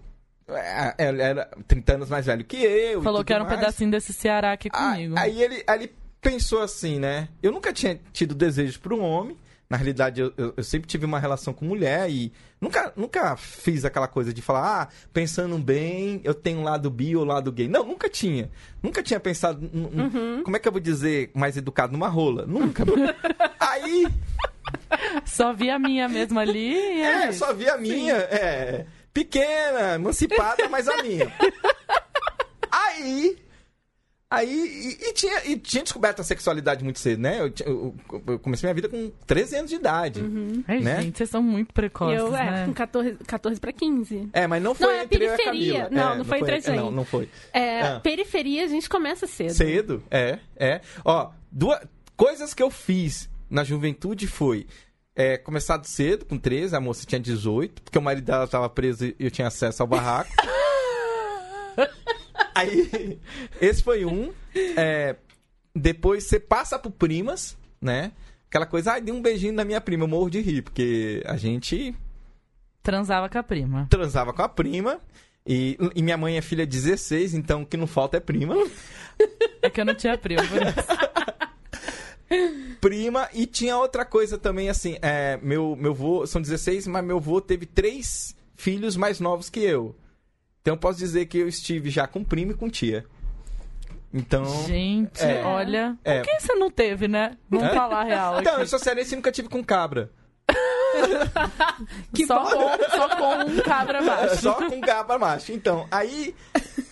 [0.57, 3.03] é, ele era 30 anos mais velho que eu.
[3.03, 3.59] Falou que era um mais.
[3.59, 5.15] pedacinho desse Ceará aqui Ah, comigo.
[5.19, 7.29] Aí ele, aí ele pensou assim, né?
[7.43, 9.37] Eu nunca tinha tido desejo por um homem.
[9.69, 13.87] Na realidade, eu, eu- eu sempre tive uma relação com mulher e nunca, nunca fiz
[13.87, 17.69] aquela coisa de falar, ah, pensando bem, eu tenho um lado bi ou lado gay.
[17.69, 18.51] Não, nunca tinha.
[18.83, 19.67] Nunca tinha pensado.
[19.73, 20.43] Uhum.
[20.45, 21.93] Como é que eu vou dizer mais educado?
[21.95, 22.45] Numa rola.
[22.45, 22.85] Nunca.
[23.59, 24.07] aí.
[25.25, 30.69] Só vi a minha mesmo ali é, É, só vi a minha, é, pequena, emancipada,
[30.69, 31.33] mas a minha.
[32.71, 33.37] Aí,
[34.31, 34.49] aí,
[34.99, 37.39] e, e tinha, e tinha descoberto a sexualidade muito cedo, né?
[37.39, 37.95] Eu, eu-
[38.29, 40.23] eu comecei minha vida com 13 anos de idade.
[40.67, 41.03] Ai, né?
[41.03, 42.65] gente, vocês são muito E precoces, eu, é, né?
[42.67, 44.31] com 14, 14 pra 15.
[44.33, 45.85] É, mas não foi Não, é entre eu e a periferia.
[45.85, 46.03] Camila.
[46.03, 46.77] Não, É, não foi entre a gente.
[46.77, 47.29] Não, não foi.
[47.53, 48.01] É, Ah.
[48.01, 49.53] periferia a gente começa cedo.
[49.53, 50.81] Cedo, é, é.
[51.05, 51.79] Ó, duas
[52.17, 54.67] coisas que eu fiz na juventude foi
[55.15, 59.07] é, começado cedo, com 13, a moça tinha 18, porque o marido dela estava preso
[59.07, 60.31] e eu tinha acesso ao barraco.
[62.55, 63.19] Aí,
[63.61, 64.33] esse foi um.
[64.77, 65.17] É,
[65.75, 68.13] depois você passa por primas, né?
[68.49, 71.37] Aquela coisa, ai, dei um beijinho na minha prima, eu morro de rir, porque a
[71.37, 71.95] gente
[72.83, 73.87] Transava com a prima.
[73.89, 75.01] transava com a prima.
[75.47, 78.55] E, e minha mãe é filha de 16, então o que não falta é prima.
[79.63, 81.03] É que eu não tinha prima, por isso.
[82.81, 87.21] prima e tinha outra coisa também, assim, é, meu, meu vô, são 16, mas meu
[87.21, 89.97] vô teve três filhos mais novos que eu.
[90.61, 93.05] Então eu posso dizer que eu estive já com prima e com tia.
[94.15, 94.45] Então.
[94.67, 95.43] Gente, É.
[95.43, 95.97] olha.
[96.05, 96.21] É.
[96.21, 97.37] Por que você não teve, né?
[97.49, 97.75] Vamos Hã?
[97.75, 98.41] falar a real.
[98.41, 98.63] Então, aqui.
[98.63, 100.11] eu sou cearense e nunca tive com cabra.
[102.27, 104.37] só, com, só com um cabra macho.
[104.43, 105.53] Só com cabra macho.
[105.53, 106.35] Então, aí.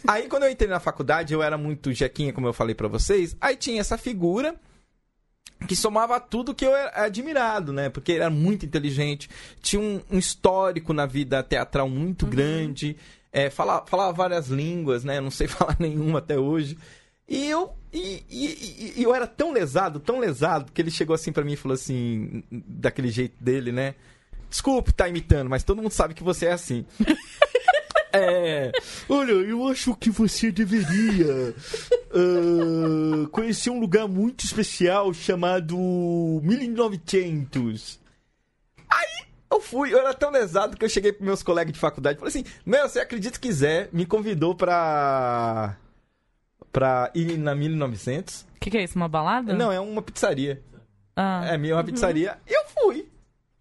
[0.08, 3.36] Aí quando eu entrei na faculdade, eu era muito jequinha, como eu falei pra vocês.
[3.40, 4.54] Aí tinha essa figura
[5.68, 7.88] que somava tudo que eu era admirado, né?
[7.88, 9.28] Porque ele era muito inteligente,
[9.62, 12.96] tinha um, um histórico na vida teatral muito grande,
[13.32, 15.18] é, falava, falava várias línguas, né?
[15.18, 16.76] Eu não sei falar nenhuma até hoje.
[17.28, 21.30] E eu, e, e- e- eu era tão lesado, tão lesado, que ele chegou assim
[21.30, 23.94] pra mim e falou assim, daquele jeito dele, né?
[24.48, 26.84] Desculpe tá imitando, mas todo mundo sabe que você é assim.
[28.12, 28.72] É.
[29.08, 31.54] Olha, eu acho que você deveria
[32.12, 35.76] ah, conhecer um lugar muito especial chamado
[36.42, 38.00] 1900.
[38.88, 42.16] Aí eu fui, eu era tão lesado que eu cheguei pros meus colegas de faculdade
[42.16, 45.76] e falei assim: Meu, você acredita se quiser, me convidou pra.
[46.72, 48.46] pra ir na 1900.
[48.56, 48.96] O que, que é isso?
[48.96, 49.52] Uma balada?
[49.54, 50.62] Não, é uma pizzaria.
[51.16, 51.42] Ah.
[51.46, 52.38] É, minha uma pizzaria.
[52.48, 52.60] E eu.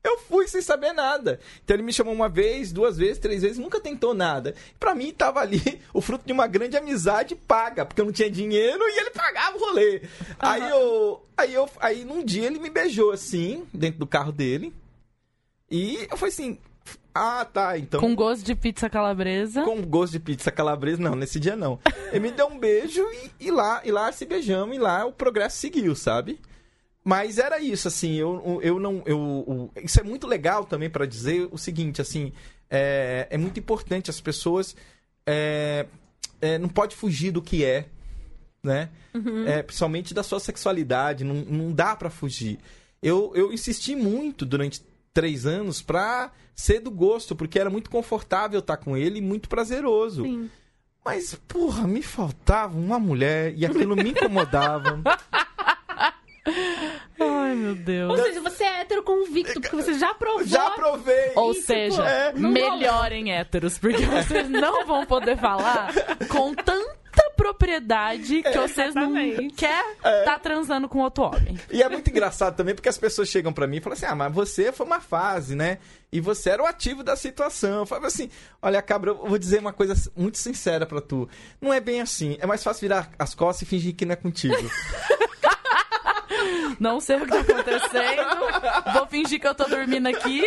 [0.04, 1.40] Eu fui sem saber nada.
[1.64, 4.56] Então ele me chamou uma vez, duas vezes, três vezes, nunca tentou nada.
[4.80, 5.62] Pra mim tava ali
[5.94, 9.58] o fruto de uma grande amizade paga, porque eu não tinha dinheiro e ele pagava
[9.58, 10.02] o rolê.
[10.40, 14.74] Aí eu, aí eu, aí num dia ele me beijou assim, dentro do carro dele.
[15.70, 16.58] E eu falei assim:
[17.14, 19.64] "Ah, tá, então Com gosto de pizza calabresa.
[19.64, 21.78] com gosto de pizza calabresa, não, nesse dia não.
[22.12, 25.12] Ele me deu um beijo e, e lá, e lá se beijamos e lá o
[25.12, 26.40] progresso seguiu, sabe?
[27.10, 29.02] Mas era isso, assim, eu, eu não.
[29.06, 32.32] Eu, o- isso é muito legal também pra dizer o seguinte, assim,
[32.70, 34.76] é, é muito importante as pessoas.
[35.26, 35.88] é,
[36.42, 37.88] é, não pode fugir do que é,
[38.64, 38.90] né?
[39.48, 42.60] É, principalmente da sua sexualidade, não, não dá pra fugir.
[43.02, 44.82] Eu, eu insisti muito durante
[45.14, 49.50] três anos pra ser do gosto, porque era muito confortável estar com ele e muito
[49.50, 50.24] prazeroso.
[50.24, 50.50] Sim.
[51.04, 55.02] Mas, porra, me faltava uma mulher e aquilo me incomodava.
[57.20, 58.22] Ai, meu Ou Deus.
[58.22, 60.46] seja, você é hétero convicto, porque você já provou.
[60.46, 61.32] Já provei!
[61.36, 65.92] Ou Isso, seja, pô, é, não melhorem héteros, porque vocês não vão poder falar
[66.28, 67.00] com tanta
[67.36, 69.56] propriedade que vocês não Exatamente.
[69.56, 71.58] quer tá transando com outro homem.
[71.72, 74.16] E é muito engraçado também porque as pessoas chegam pra mim e falam assim: ah,
[74.16, 75.80] mas você foi uma fase, né?
[76.12, 77.80] E você era o ativo da situação.
[77.80, 78.30] Eu falo assim:
[78.62, 81.28] olha, cabra, eu vou dizer uma coisa muito sincera pra tu.
[81.62, 82.38] Não é bem assim.
[82.40, 84.56] É mais fácil virar as costas e fingir que não é contigo.
[86.80, 88.94] Não sei o que tá acontecendo.
[88.94, 90.44] Vou fingir que eu tô dormindo aqui.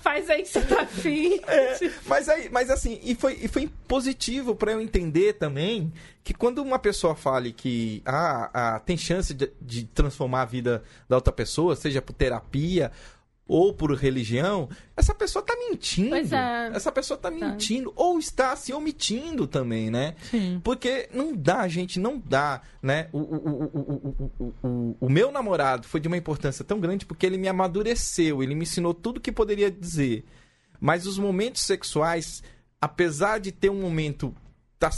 [0.00, 1.40] Faz aí que você tá afim.
[1.46, 6.34] É, mas, aí, mas assim, e foi, e foi positivo pra eu entender também que
[6.34, 11.16] quando uma pessoa fale que ah, ah, tem chance de, de transformar a vida da
[11.16, 12.92] outra pessoa, seja por terapia
[13.48, 16.10] ou por religião, essa pessoa tá mentindo.
[16.10, 16.70] Pois é.
[16.74, 20.14] Essa pessoa tá mentindo ou está se omitindo também, né?
[20.30, 20.60] Sim.
[20.62, 23.08] Porque não dá, gente, não dá, né?
[23.10, 27.06] O, o, o, o, o, o, o meu namorado foi de uma importância tão grande
[27.06, 30.26] porque ele me amadureceu, ele me ensinou tudo que poderia dizer.
[30.78, 32.42] Mas os momentos sexuais,
[32.78, 34.34] apesar de ter um momento
[34.78, 34.90] tá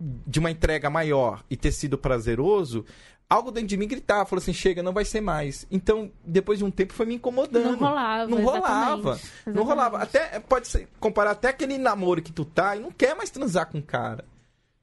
[0.00, 2.84] de uma entrega maior e ter sido prazeroso,
[3.28, 5.66] algo dentro de mim gritava, falou assim, chega, não vai ser mais.
[5.70, 7.72] Então, depois de um tempo, foi me incomodando.
[7.72, 9.10] Não rolava, Não rolava.
[9.12, 9.30] exatamente.
[9.46, 9.98] Não rolava.
[9.98, 13.66] Até, pode ser, comparar até aquele namoro que tu tá e não quer mais transar
[13.66, 14.24] com o cara.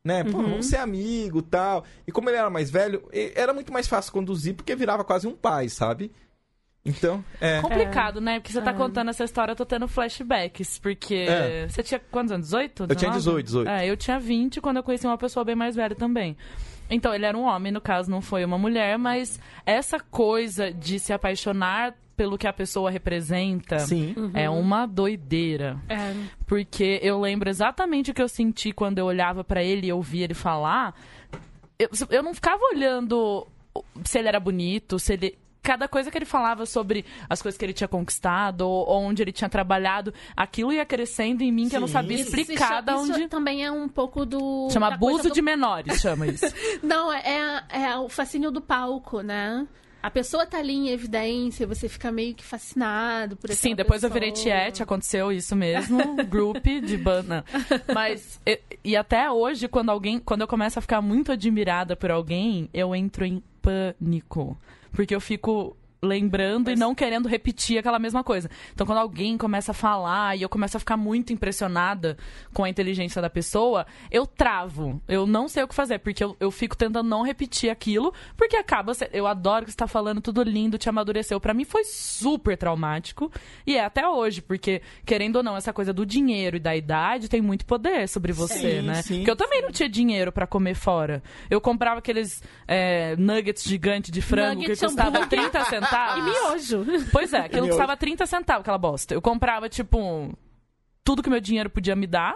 [0.04, 0.24] Né?
[0.24, 0.50] Pô, Uhum.
[0.52, 1.84] vamos ser amigo tal.
[2.06, 5.34] E como ele era mais velho, era muito mais fácil conduzir porque virava quase um
[5.36, 6.12] pai, sabe?
[6.86, 7.60] Então, é.
[7.62, 8.40] Complicado, né?
[8.40, 8.74] Porque você tá É.
[8.76, 10.78] contando essa história, eu tô tendo flashbacks.
[10.78, 11.68] Porque É.
[11.68, 12.46] você tinha quantos anos?
[12.46, 12.84] 18?
[12.84, 13.42] Eu tinha 19?
[13.42, 13.68] 18, 18.
[13.68, 16.38] É, eu tinha 20 quando eu conheci uma pessoa bem mais velha também.
[16.90, 21.00] Então, ele era um homem, no caso, não foi uma mulher, mas essa coisa de
[21.00, 24.16] se apaixonar pelo que a pessoa representa Sim.
[24.34, 25.78] é uma doideira.
[25.90, 26.14] É.
[26.46, 30.24] Porque eu lembro exatamente o que eu senti quando eu olhava pra ele e ouvia
[30.24, 30.96] ele falar.
[31.78, 33.46] Eu, eu não ficava olhando
[34.04, 35.38] se ele era bonito, se ele.
[35.66, 39.32] Cada coisa que ele falava sobre as coisas que ele tinha conquistado, ou onde ele
[39.32, 43.12] tinha trabalhado, aquilo ia crescendo em mim que eu não sabia Isso explicar da isso
[43.14, 43.28] onde.
[43.28, 44.70] também é um pouco do.
[44.72, 46.46] Chama abuso do- de menores, chama isso.
[46.84, 49.68] Não, é, é o fascínio do palco, né?
[50.04, 54.10] A pessoa tá ali em evidência, você fica meio que fascinado por Sim, depois eu
[54.12, 54.14] pessoa.
[54.30, 55.98] virei tiete, aconteceu isso mesmo,
[56.30, 57.44] group de banda.
[57.92, 62.12] Mas, e, e até hoje, quando alguém, quando eu começo a ficar muito admirada por
[62.12, 64.56] alguém, eu entro em pânico.
[64.96, 68.50] Porque eu fico lembrando e não querendo repetir aquela mesma coisa.
[68.74, 72.18] Então, quando alguém começa a falar e eu começo a ficar muito impressionada
[72.54, 75.02] com a inteligência da pessoa, eu travo.
[75.08, 78.56] Eu não sei o que fazer, porque eu, eu fico tentando não repetir aquilo, porque
[78.56, 78.94] acaba.
[79.12, 81.40] Eu adoro que você tá falando tudo lindo, te amadureceu.
[81.40, 83.32] Pra mim foi super traumático.
[83.66, 87.30] E é até hoje, porque, querendo ou não, essa coisa do dinheiro e da idade
[87.30, 89.02] tem muito poder sobre você, Sim, né?
[89.02, 91.24] sim, porque eu também não tinha dinheiro pra comer fora.
[91.50, 95.50] Eu comprava aqueles é, nuggets gigantes de frango Nuggets que custava hambúrguer.
[95.52, 95.95] 30 centavos.
[96.18, 96.86] E miojo.
[97.12, 97.78] Pois é, aquilo Miojo.
[97.78, 99.14] custava 30 centavos, aquela bosta.
[99.14, 100.34] Eu comprava, tipo,
[101.04, 102.36] tudo que meu dinheiro podia me dar.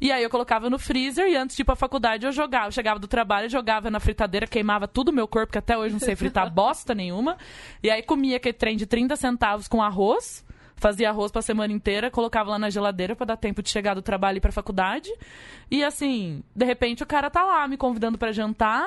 [0.00, 2.66] E aí eu colocava no freezer e antes de ir pra faculdade eu jogava.
[2.66, 5.92] Eu chegava do trabalho, jogava na fritadeira, queimava tudo o meu corpo, que até hoje
[5.92, 7.36] não sei fritar bosta nenhuma.
[7.82, 10.44] E aí comia aquele trem de 30 centavos com arroz.
[10.78, 14.02] Fazia arroz pra semana inteira, colocava lá na geladeira pra dar tempo de chegar do
[14.02, 15.10] trabalho e ir pra faculdade.
[15.70, 18.86] E assim, de repente o cara tá lá me convidando pra jantar.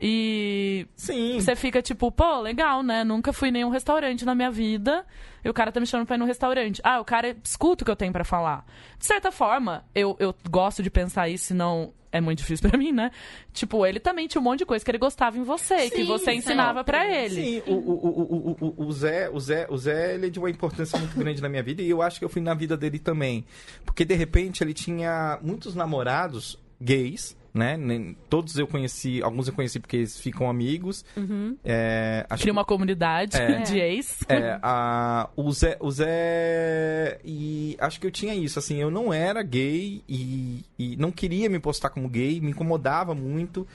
[0.00, 1.40] E Sim.
[1.40, 3.04] você fica tipo, pô, legal, né?
[3.04, 5.04] Nunca fui em nenhum restaurante na minha vida.
[5.44, 6.80] E o cara tá me chamando pra ir no restaurante.
[6.84, 8.64] Ah, o cara escuta o que eu tenho pra falar.
[8.98, 12.92] De certa forma, eu, eu gosto de pensar isso, senão é muito difícil pra mim,
[12.92, 13.10] né?
[13.52, 15.96] Tipo, ele também tinha um monte de coisa que ele gostava em você e que
[15.96, 17.34] Sim, você ensinava pra ele.
[17.34, 20.38] Sim, o, o, o, o, o, o Zé, o Zé, o Zé, ele é de
[20.38, 22.76] uma importância muito grande na minha vida e eu acho que eu fui na vida
[22.76, 23.44] dele também.
[23.84, 27.76] Porque de repente ele tinha muitos namorados gays, né?
[27.76, 31.04] Nem- Todos eu conheci, alguns eu conheci porque eles ficam amigos.
[31.64, 33.60] É, acho Cria uma comunidade É.
[33.62, 34.18] de ex.
[34.28, 39.12] É, a, o Zé, o Zé, e acho que eu tinha isso, assim, eu não
[39.14, 43.66] era gay e, e não queria me postar como gay, me incomodava muito.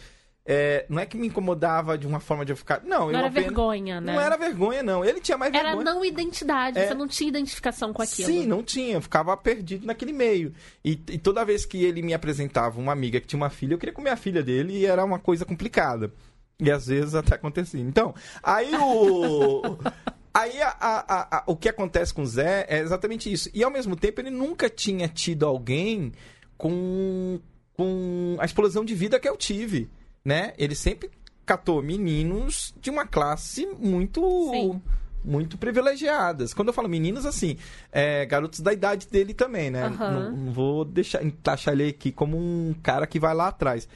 [0.51, 3.19] É, não é que me incomodava de uma forma de eu ficar, não, eu Não
[3.19, 4.13] era apenas- vergonha, né?
[4.13, 5.05] Não era vergonha, não.
[5.05, 5.85] Ele tinha mais Era vergonha.
[5.93, 6.87] não identidade, É.
[6.87, 8.27] você não tinha identificação com aquilo.
[8.27, 8.95] Sim, não tinha.
[8.95, 10.51] Eu ficava perdido naquele meio.
[10.83, 13.77] E, e toda vez que ele me apresentava uma amiga que tinha uma filha, eu
[13.77, 16.11] queria comer a filha dele e era uma coisa complicada.
[16.59, 17.79] E às vezes até acontecia.
[17.81, 19.61] Então, aí o.
[20.33, 23.49] Aí a- a- a- o que acontece com o Zé é exatamente isso.
[23.53, 26.11] E ao mesmo tempo ele nunca tinha tido alguém
[26.57, 27.39] com,
[27.73, 29.89] com a explosão de vida que eu tive.
[30.29, 30.53] Né?
[30.59, 31.09] Ele sempre
[31.43, 34.79] catou meninos de uma classe muito Sim.
[35.25, 36.53] muito privilegiadas.
[36.53, 37.57] Quando eu falo meninos, assim,
[37.91, 39.87] é, garotos da idade dele também, né?
[39.87, 40.11] Aham.
[40.11, 43.89] Não, não vou deixar taxar ele aqui como um cara que vai lá atrás.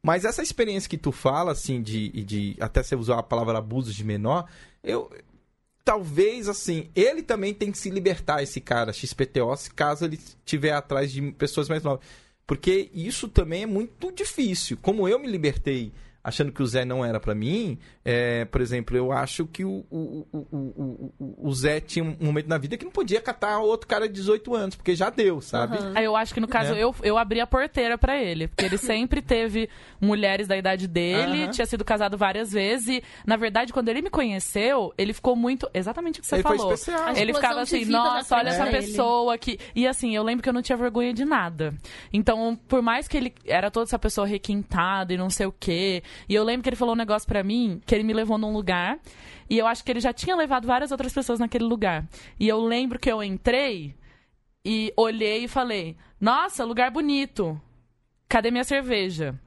[0.00, 3.92] Mas essa experiência que tu fala, assim, de, de até você usar a palavra abuso
[3.92, 4.48] de menor,
[4.80, 5.10] eu
[5.84, 10.70] talvez assim, ele também tem que se libertar esse cara XPTO, se caso ele estiver
[10.70, 12.06] atrás de pessoas mais novas.
[12.50, 14.76] Porque isso também é muito difícil.
[14.82, 18.96] Como eu me libertei achando que o Zé não era pra mim, é, por exemplo,
[18.96, 22.76] eu acho que o, o, o, o, o, o Zé tinha um momento na vida
[22.76, 25.78] que não podia catar outro cara de 18 anos, porque já deu, sabe?
[25.94, 26.82] Aí eu acho que no caso É.
[26.82, 29.68] eu, eu abri a porteira pra ele, porque ele sempre teve
[30.00, 31.50] mulheres da idade dele, Aham.
[31.52, 35.68] tinha sido casado várias vezes e, na verdade, quando ele me conheceu, ele ficou muito
[35.72, 36.74] exatamente o que você Ele falou.
[37.16, 38.76] Ele ficava assim, nossa, olha essa dele.
[38.78, 39.58] pessoa que.
[39.74, 41.74] E assim, eu lembro que eu não tinha vergonha de nada.
[42.12, 46.02] Então, por mais que ele era toda essa pessoa requintada e não sei o quê.
[46.28, 48.52] E eu lembro que ele falou um negócio pra mim, que ele me levou num
[48.52, 48.98] lugar.
[49.48, 52.06] E eu acho que ele já tinha levado várias outras pessoas naquele lugar.
[52.38, 53.94] E eu lembro que eu entrei
[54.64, 57.60] e olhei e falei: Nossa, lugar bonito.
[58.28, 59.38] Cadê minha cerveja?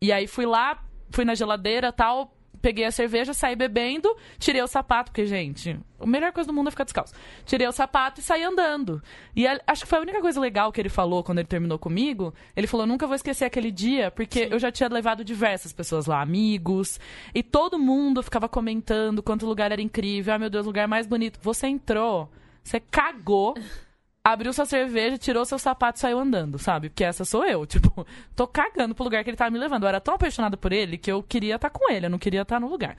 [0.00, 4.66] E aí fui lá, fui na geladeira tal, peguei a cerveja, saí bebendo, tirei o
[4.66, 7.12] sapato, porque, gente, a melhor coisa do mundo é ficar descalço.
[7.44, 9.02] Tirei o sapato e saí andando.
[9.36, 11.78] E a- acho que foi a única coisa legal que ele falou quando ele terminou
[11.78, 12.32] comigo.
[12.56, 16.22] Ele falou: nunca vou esquecer aquele dia, porque eu já tinha levado diversas pessoas lá,
[16.22, 16.98] amigos,
[17.34, 20.32] e todo mundo ficava comentando quanto o lugar era incrível.
[20.32, 21.38] Ah, meu Deus, lugar mais bonito.
[21.42, 22.30] Você entrou,
[22.62, 23.54] você cagou
[24.26, 26.88] abriu sua cerveja, tirou seu sapato e saiu andando, sabe?
[26.88, 27.66] Porque essa sou eu.
[27.74, 29.82] Tipo, tô cagando pro lugar que ele tava me levando.
[29.82, 32.42] Eu era tão apaixonada por ele que eu queria estar com ele, eu não queria
[32.42, 32.96] estar no lugar.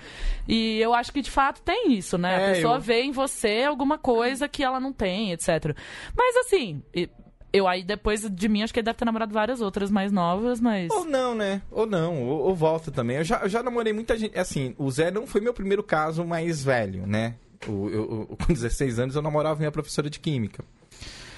[0.47, 2.33] E eu acho que de fato tem isso, né?
[2.33, 5.75] É, a pessoa eu- vê em você alguma coisa que ela não tem, etc.
[6.15, 6.81] Mas assim.
[6.93, 7.09] e-
[7.53, 10.59] Eu aí, depois de mim, acho que ele deve ter namorado várias outras mais novas,
[10.59, 10.91] mas.
[10.91, 11.61] Ou não, né?
[11.71, 13.15] Ou não, ou, ou volta também.
[13.15, 14.38] Eu já, eu já namorei muita gente.
[14.38, 17.35] Assim, o Zé não foi meu primeiro caso mais velho, né?
[17.67, 20.63] O, eu, eu- com 16 anos eu namorava minha professora de química.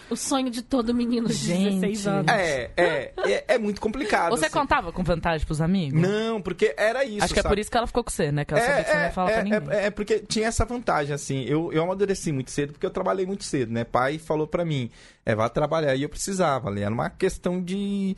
[0.09, 1.81] O sonho de todo menino de Gente.
[1.81, 2.31] 16 anos.
[2.31, 4.29] É, é, é, é muito complicado.
[4.29, 4.53] Você assim.
[4.53, 5.99] contava com vantagem pros amigos?
[5.99, 7.25] Não, porque era isso.
[7.25, 7.53] Acho que é sabe?
[7.53, 8.45] por isso que ela ficou com você, né?
[8.45, 9.61] Que ela sabia que você não ia falar é, pra ninguém.
[9.69, 11.43] é, é porque tinha essa vantagem, assim.
[11.43, 13.83] Eu, eu amadureci muito cedo porque eu trabalhei muito cedo, né?
[13.83, 14.89] Pai falou pra mim,
[15.25, 15.93] é, vá trabalhar.
[15.93, 16.83] E eu precisava, ali.
[16.83, 18.15] Era uma questão de.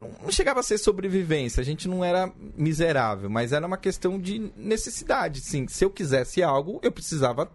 [0.00, 4.50] Não chegava a ser sobrevivência, a gente não era miserável, mas era uma questão de
[4.56, 5.66] necessidade, sim.
[5.68, 7.50] Se eu quisesse algo, eu precisava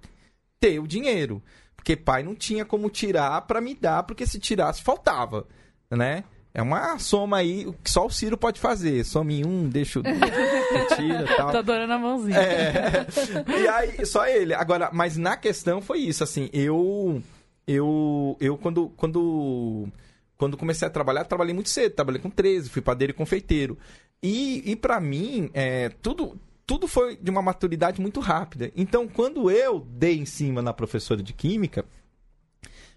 [0.59, 1.41] ter o dinheiro.
[1.75, 5.47] Porque pai não tinha como tirar pra me dar, porque se tirasse, faltava,
[5.89, 6.23] né?
[6.55, 9.03] É uma soma aí que só o Ciro pode fazer.
[9.03, 10.03] Some em um, deixa o.
[10.03, 11.51] Tira tal.
[11.51, 12.39] Tô adorando a mãozinha.
[12.39, 13.05] É.
[13.59, 14.53] E aí, só ele.
[14.53, 17.21] Agora, mas na questão foi isso, assim, eu.
[17.67, 18.37] Eu.
[18.39, 18.87] Eu, quando.
[18.95, 19.89] Quando.
[20.37, 21.93] Quando comecei a trabalhar, trabalhei muito cedo.
[21.93, 23.77] Trabalhei com 13, fui padeiro e confeiteiro.
[24.21, 26.39] E, e para mim, é, tudo.
[26.67, 28.71] Tudo foi de uma maturidade muito rápida.
[28.75, 31.85] Então, quando eu dei em cima na professora de química,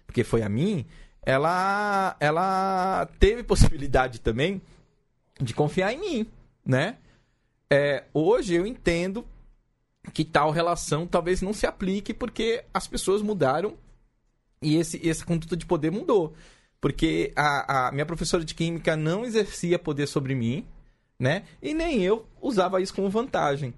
[0.07, 0.87] porque foi a mim,
[1.21, 4.59] ela, ela teve possibilidade também
[5.39, 6.27] de confiar em mim,
[6.65, 6.97] né?
[7.69, 9.23] É, hoje eu entendo
[10.11, 13.77] que tal relação talvez não se aplique porque as pessoas mudaram
[14.61, 16.33] e esse, essa conduta de poder mudou.
[16.81, 20.65] Porque a, a minha professora de química não exercia poder sobre mim,
[21.19, 21.43] né?
[21.61, 23.73] E nem eu usava isso como vantagem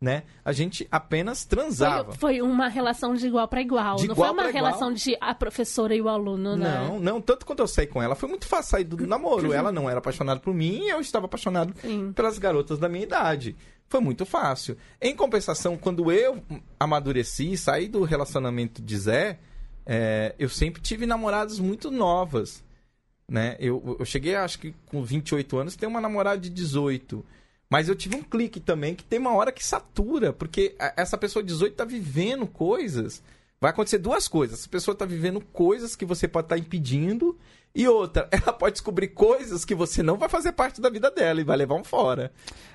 [0.00, 0.24] né?
[0.44, 2.12] A gente apenas transava.
[2.12, 3.96] Foi, foi uma relação de igual para igual.
[3.96, 4.64] De não igual foi uma pra igual.
[4.64, 6.86] relação de a professora e o aluno, né?
[6.86, 9.52] Não, não, tanto quanto eu saí com ela, foi muito fácil sair do namoro.
[9.52, 12.12] ela não era apaixonada por mim e eu estava apaixonado Sim.
[12.12, 13.56] pelas garotas da minha idade.
[13.88, 14.76] Foi muito fácil.
[15.00, 16.42] Em compensação, quando eu
[16.78, 19.38] amadureci, saí do relacionamento de Zé,
[19.86, 22.64] é, eu sempre tive namoradas muito novas.
[23.28, 23.56] Né?
[23.60, 27.24] Eu, eu cheguei, acho que com 28 anos, tenho uma namorada de 18.
[27.70, 31.42] Mas eu tive um clique também que tem uma hora que satura, porque essa pessoa
[31.42, 33.22] de 18 tá vivendo coisas.
[33.60, 34.60] Vai acontecer duas coisas.
[34.60, 37.36] Essa pessoa tá vivendo coisas que você pode estar impedindo.
[37.78, 41.40] E outra, ela pode descobrir coisas que você não vai fazer parte da vida dela
[41.40, 42.32] e vai levar um fora.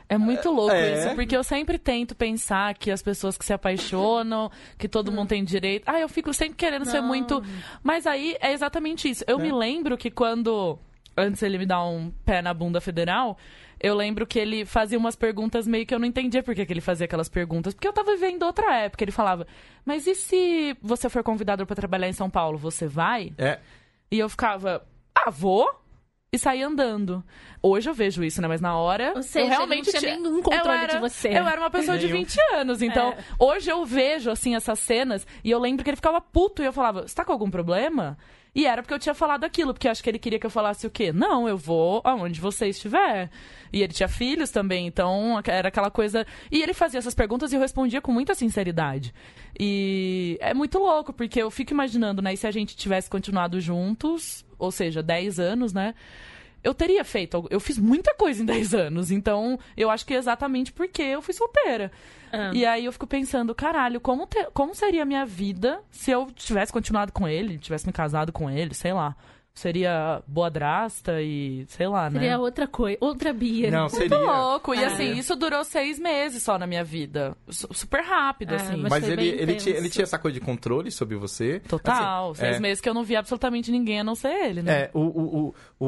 [0.07, 0.93] É muito louco É.
[1.05, 5.29] isso, porque eu sempre tento pensar que as pessoas que se apaixonam, que todo mundo
[5.29, 5.83] tem direito.
[5.87, 7.07] Ah, eu fico sempre querendo ser Não.
[7.07, 7.41] muito.
[7.81, 9.23] Mas aí é exatamente isso.
[9.27, 9.41] Eu É.
[9.41, 10.77] me lembro que quando.
[11.17, 13.37] Antes ele me dar um pé na bunda federal,
[13.81, 16.71] eu lembro que ele fazia umas perguntas meio que eu não entendia por que, que
[16.71, 17.73] ele fazia aquelas perguntas.
[17.73, 19.03] Porque eu tava vivendo outra época.
[19.03, 19.45] Ele falava,
[19.85, 23.33] mas e se você for convidado pra trabalhar em São Paulo, você vai?
[23.37, 23.59] É.
[24.09, 24.81] E eu ficava,
[25.15, 25.69] ah, vou?
[26.34, 27.21] E saí andando.
[27.62, 28.47] Hoje eu vejo isso, né?
[28.47, 29.12] Mas na hora.
[29.15, 31.28] Ou seja, eu realmente não tinha nenhum controle era, de você.
[31.28, 32.19] Eu era uma pessoa de Nenhum.
[32.19, 32.82] 20 anos.
[32.82, 33.17] Então, É.
[33.38, 35.28] hoje eu vejo, assim, essas cenas.
[35.43, 36.63] E eu lembro que ele ficava puto.
[36.63, 38.17] E eu falava, você tá com algum problema?
[38.56, 39.74] E era porque eu tinha falado aquilo.
[39.74, 41.12] Porque eu acho que ele queria que eu falasse o quê?
[41.12, 43.30] Não, eu vou aonde você estiver.
[43.74, 44.88] E ele tinha filhos também.
[44.88, 46.26] Então, era aquela coisa.
[46.50, 49.13] E ele fazia essas perguntas e eu respondia com muita sinceridade.
[49.60, 52.34] E é muito louco, porque eu fico imaginando, né?
[52.34, 55.93] E se a gente tivesse continuado juntos, ou seja, 10 anos, né?
[56.63, 57.47] Eu teria feito.
[57.50, 59.10] Eu fiz muita coisa em 10 anos.
[59.10, 61.91] Então, eu acho que é exatamente porque eu fui solteira.
[62.32, 62.52] Ah.
[62.54, 66.28] E aí eu fico pensando, caralho, como, te- como seria a minha vida se eu
[66.36, 69.15] tivesse continuado com ele, tivesse me casado com ele, sei lá.
[69.53, 72.19] Seria boadrasta e sei lá, né?
[72.19, 73.69] Seria outra coisa, outra Bia.
[73.69, 74.17] Não, Muito seria.
[74.17, 74.73] louco.
[74.73, 74.85] E É.
[74.85, 77.35] assim, isso durou seis meses só na minha vida.
[77.49, 78.77] Su- Super rápido, É, assim.
[78.77, 81.59] mas- Mas ele, ele, tinha, ele tinha essa coisa de controle sobre você.
[81.67, 82.31] Total.
[82.31, 82.59] Assim, seis é.
[82.59, 84.83] meses que eu não vi absolutamente ninguém a não ser ele, né?
[84.83, 85.87] É, o, o, o, o,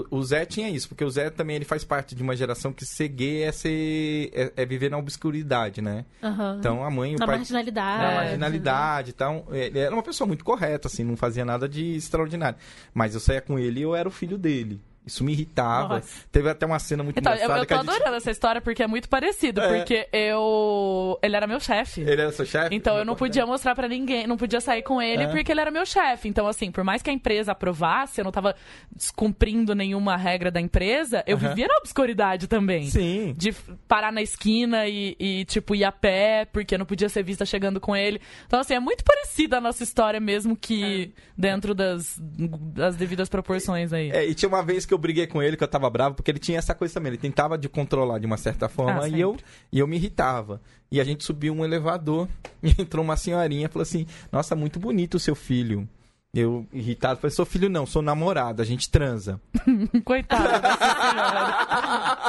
[0.00, 2.72] o, o Zé tinha isso, porque o Zé também ele faz parte de uma geração
[2.72, 6.06] que ser gay é, ser, é, é viver na obscuridade, né?
[6.22, 6.56] Aham.
[6.58, 7.36] Então a mãe e o Na pai.
[7.36, 8.02] marginalidade.
[8.02, 12.58] Na marginalidade então Ele era uma pessoa muito correta, assim, não fazia nada de extraordinário.
[12.94, 14.80] Mas eu saía com ele e eu era o filho dele.
[15.04, 15.96] Isso me irritava.
[15.96, 16.24] Nossa.
[16.30, 17.90] Teve até uma cena muito Então, eu, engraçada eu que tô a gente...
[17.90, 19.60] adorando essa história porque é muito parecido.
[19.60, 19.76] É.
[19.76, 21.18] Porque eu.
[21.22, 22.02] Ele era meu chefe.
[22.02, 22.74] Ele era seu chefe?
[22.74, 25.26] Então eu não podia mostrar pra ninguém, não podia sair com ele É.
[25.26, 26.28] porque ele era meu chefe.
[26.28, 28.54] Então, assim, por mais que a empresa aprovasse, eu não tava
[28.94, 32.88] descumprindo nenhuma regra da empresa, eu vivia na obscuridade também.
[32.88, 33.34] Sim.
[33.36, 33.52] De
[33.88, 37.44] parar na esquina e, e, tipo, ir a pé, porque eu não podia ser vista
[37.44, 38.20] chegando com ele.
[38.46, 43.92] Então, assim, é muito parecida a nossa história, mesmo que dentro das, das devidas proporções
[43.92, 44.10] aí.
[44.10, 46.30] É, e tinha uma vez que eu briguei com ele, que eu tava bravo, porque
[46.30, 47.10] ele tinha essa coisa também.
[47.10, 49.36] Ele tentava de controlar de uma certa forma Ah, e, eu,
[49.70, 50.60] e eu me irritava.
[50.90, 52.28] E a gente subiu um elevador
[52.62, 55.88] e entrou uma senhorinha e falou assim: Nossa, muito bonito o seu filho.
[56.34, 59.38] Eu, irritado, falei: Sou filho não, sou namorado, a gente transa.
[60.04, 60.62] Senhora.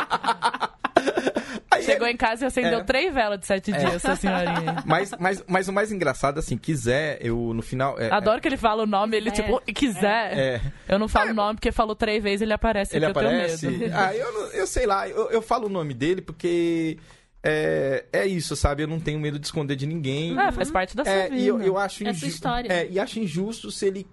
[0.09, 0.12] Aí
[1.93, 2.83] Chegou em casa e acendeu É.
[2.83, 4.83] três velas de sete dias, essa senhorinha.
[4.85, 7.99] Mas, mas, mas o mais engraçado, assim, quiser, eu no final.
[7.99, 10.37] é- Adoro que ele fala o nome, ele tipo, quiser.
[10.37, 13.67] É, Eu não falo o nome porque falou três vezes ele aparece ele eu aparece.
[13.67, 13.93] tenho medo.
[13.95, 16.97] Ah, eu, eu sei lá, eu, eu falo o nome dele porque.
[17.45, 18.83] É, é isso, sabe?
[18.83, 20.37] Eu não tenho medo de esconder de ninguém.
[20.39, 21.35] Ah, faz parte da sua É, vida.
[21.35, 22.71] e eu, eu acho É inju- sua história.
[22.71, 24.07] É, e acho injusto se ele,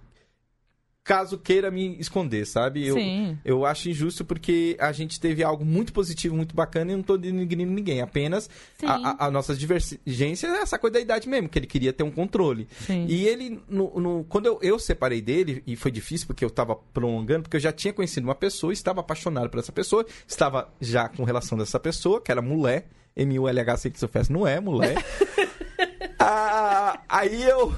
[1.03, 2.85] caso queira me esconder, sabe?
[2.85, 3.37] Eu, Sim.
[3.43, 7.17] eu acho injusto porque a gente teve algo muito positivo, muito bacana e não tô
[7.17, 8.01] denigrindo ninguém.
[8.01, 8.49] Apenas
[8.83, 12.03] a, a, a nossa divergência é essa coisa da idade mesmo, que ele queria ter
[12.03, 12.67] um controle.
[12.85, 13.05] Sim.
[13.09, 16.75] E ele, no, no- quando eu, eu separei dele, e foi difícil porque eu tava
[16.75, 21.09] prolongando, porque eu já tinha conhecido uma pessoa, estava apaixonado por essa pessoa, estava já
[21.09, 24.95] com relação dessa pessoa, que era mulher, M-U-L-H-C que se não é mulher.
[26.23, 27.73] Ah, aí eu.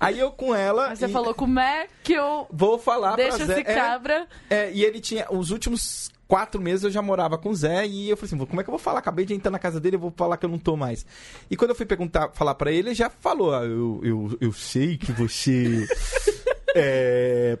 [0.00, 0.88] Aí eu com ela.
[0.88, 3.60] Aí você e- falou, como é que eu Vou falar deixo pra Zé.
[3.60, 4.26] esse É, cabra...
[4.48, 5.26] É, e ele tinha.
[5.30, 8.60] Os últimos quatro meses eu já morava com o Zé e eu falei assim: como
[8.60, 9.00] é que eu vou falar?
[9.00, 11.04] Acabei de entrar na casa dele, eu vou falar que eu não tô mais.
[11.50, 14.52] E quando eu fui perguntar, falar pra ele, ele já falou: ah, eu, eu, eu
[14.52, 15.86] sei que você.
[16.74, 17.58] é,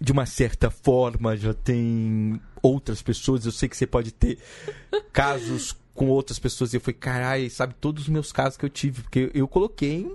[0.00, 4.38] de uma certa forma já tem outras pessoas, eu sei que você pode ter
[5.12, 6.72] casos com outras pessoas.
[6.72, 10.10] E eu falei, caralho, sabe todos os meus casos que eu tive, porque eu coloquei.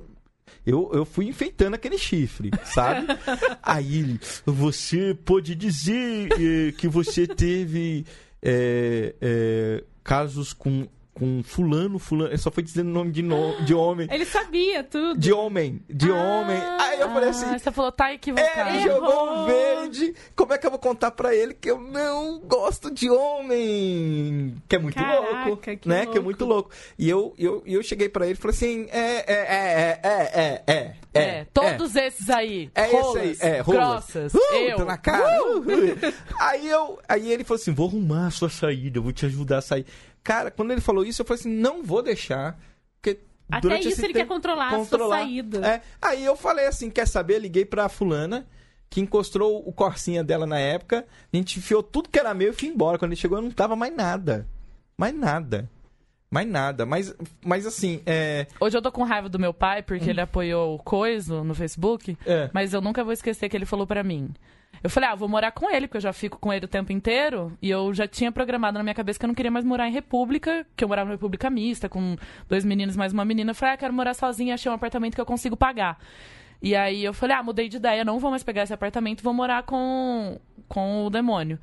[0.67, 3.07] Eu, eu fui enfeitando aquele chifre, sabe?
[3.63, 8.05] Aí ele, você pode dizer eh, que você teve
[8.41, 10.85] eh, eh, casos com,
[11.17, 12.29] com fulano, fulano.
[12.31, 14.07] Ele só foi dizendo o nome de, no, de homem.
[14.11, 15.19] Ele sabia tudo.
[15.19, 16.57] De homem, de Ah, homem.
[16.79, 18.69] Aí eu falei assim, você falou, tá equivocado.
[18.77, 20.13] é, jogou um verde.
[20.35, 24.55] Como é que eu vou contar pra ele que eu não gosto de homem?
[24.67, 25.97] Que é muito Caraca, louco, que né?
[25.99, 26.11] louco.
[26.11, 26.69] Que é muito louco.
[26.97, 30.63] E eu, eu, eu cheguei pra ele e falei assim, é, é, é, é, é,
[30.67, 30.95] é, é.
[31.13, 32.69] É, todos esses aí.
[32.75, 33.79] É rolas, esse aí, é, rolas.
[34.11, 34.77] grossas, Uh, eu.
[34.77, 35.41] Tô na cara.
[35.41, 36.13] uh, uh.
[36.39, 39.57] aí, eu, aí ele falou assim: vou arrumar a sua saída, eu vou te ajudar
[39.57, 39.85] a sair.
[40.27, 42.59] Cara, quando ele falou isso, eu falei assim: não vou deixar.
[42.99, 43.17] Porque
[43.49, 45.65] Até durante isso esse ele quer tempo- controlar, a sua saída.
[45.65, 45.81] É.
[46.01, 47.39] Aí eu falei assim: quer saber?
[47.39, 48.45] Liguei pra Fulana.
[48.89, 52.53] Que encostou o corsinha dela na época, a gente enfiou tudo que era meu e
[52.53, 52.97] fui embora.
[52.97, 54.45] Quando ele chegou, não tava mais nada.
[54.97, 55.69] Mais nada.
[56.31, 56.85] Mais nada.
[56.85, 57.13] Mas,
[57.45, 58.47] mas assim, é.
[58.61, 62.17] Hoje eu tô com raiva do meu pai porque ele apoiou o Coiso no Facebook,
[62.25, 62.49] É.
[62.53, 64.29] mas eu nunca vou esquecer que ele falou pra mim.
[64.83, 66.91] Eu falei, ah, vou morar com ele, porque eu já fico com ele o tempo
[66.91, 67.57] inteiro.
[67.61, 69.91] E eu já tinha programado na minha cabeça que eu não queria mais morar em
[69.91, 72.15] República, que eu morava em República Mista, com
[72.47, 73.51] dois meninos mais uma menina.
[73.51, 75.99] Eu falei, ah, quero morar sozinha, achei um apartamento que eu consigo pagar.
[76.61, 79.33] E aí eu falei, ah, mudei de ideia, não vou mais pegar esse apartamento, vou
[79.33, 81.59] morar com, com o demônio.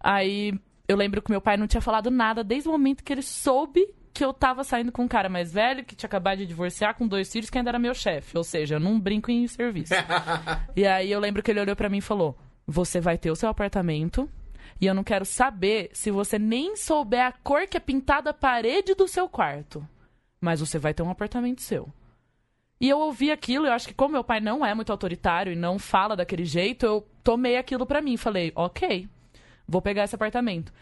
[0.00, 0.54] Aí
[0.88, 3.86] eu lembro que meu pai não tinha falado nada desde o momento que ele soube
[4.16, 7.06] que eu tava saindo com um cara mais velho, que tinha acabado de divorciar, com
[7.06, 8.36] dois filhos, que ainda era meu chefe.
[8.38, 9.92] Ou seja, eu não brinco em serviço.
[10.74, 12.34] e aí eu lembro que ele olhou pra mim e falou:
[12.66, 14.28] Você vai ter o seu apartamento.
[14.80, 18.34] E eu não quero saber se você nem souber a cor que é pintada a
[18.34, 19.86] parede do seu quarto.
[20.40, 21.88] Mas você vai ter um apartamento seu.
[22.78, 25.56] E eu ouvi aquilo, eu acho que como meu pai não é muito autoritário e
[25.56, 28.18] não fala daquele jeito, eu tomei aquilo pra mim.
[28.18, 29.08] Falei, ok,
[29.66, 30.72] vou pegar esse apartamento.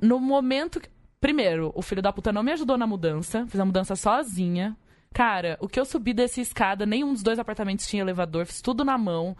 [0.00, 0.80] No momento.
[0.80, 0.88] que-
[1.20, 4.74] Primeiro, o filho da puta não me ajudou na mudança, fiz a mudança sozinha.
[5.12, 8.84] Cara, o que eu subi dessa escada, nenhum dos dois apartamentos tinha elevador, fiz tudo
[8.86, 9.36] na mão.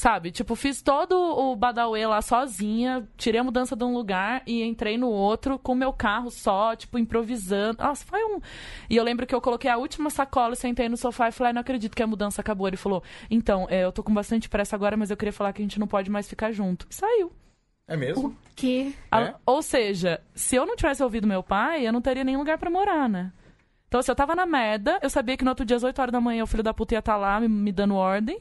[0.00, 0.30] Sabe?
[0.30, 4.96] Tipo, fiz todo o Badauê lá sozinha, tirei a mudança de um lugar e entrei
[4.96, 7.82] no outro com o meu carro só, tipo, improvisando.
[7.82, 8.40] Nossa, foi um.
[8.88, 11.52] E eu lembro que eu coloquei a última sacola, sentei no sofá e falei, "Ai,
[11.52, 12.66] não acredito que a mudança acabou.
[12.66, 15.60] Ele falou, então, é, eu tô com bastante pressa agora, mas eu queria falar que
[15.60, 16.86] a gente não pode mais ficar junto.
[16.88, 17.30] E saiu.
[17.86, 18.34] É mesmo?
[18.56, 19.34] Que A- É?
[19.44, 22.70] Ou seja, se eu não tivesse ouvido meu pai, eu não teria nem lugar pra
[22.70, 23.30] morar, né?
[23.86, 26.12] Então, se eu tava na merda, eu sabia que no outro dia, às 8 horas
[26.12, 28.40] da manhã, o filho da puta ia estar lá me, me dando ordem.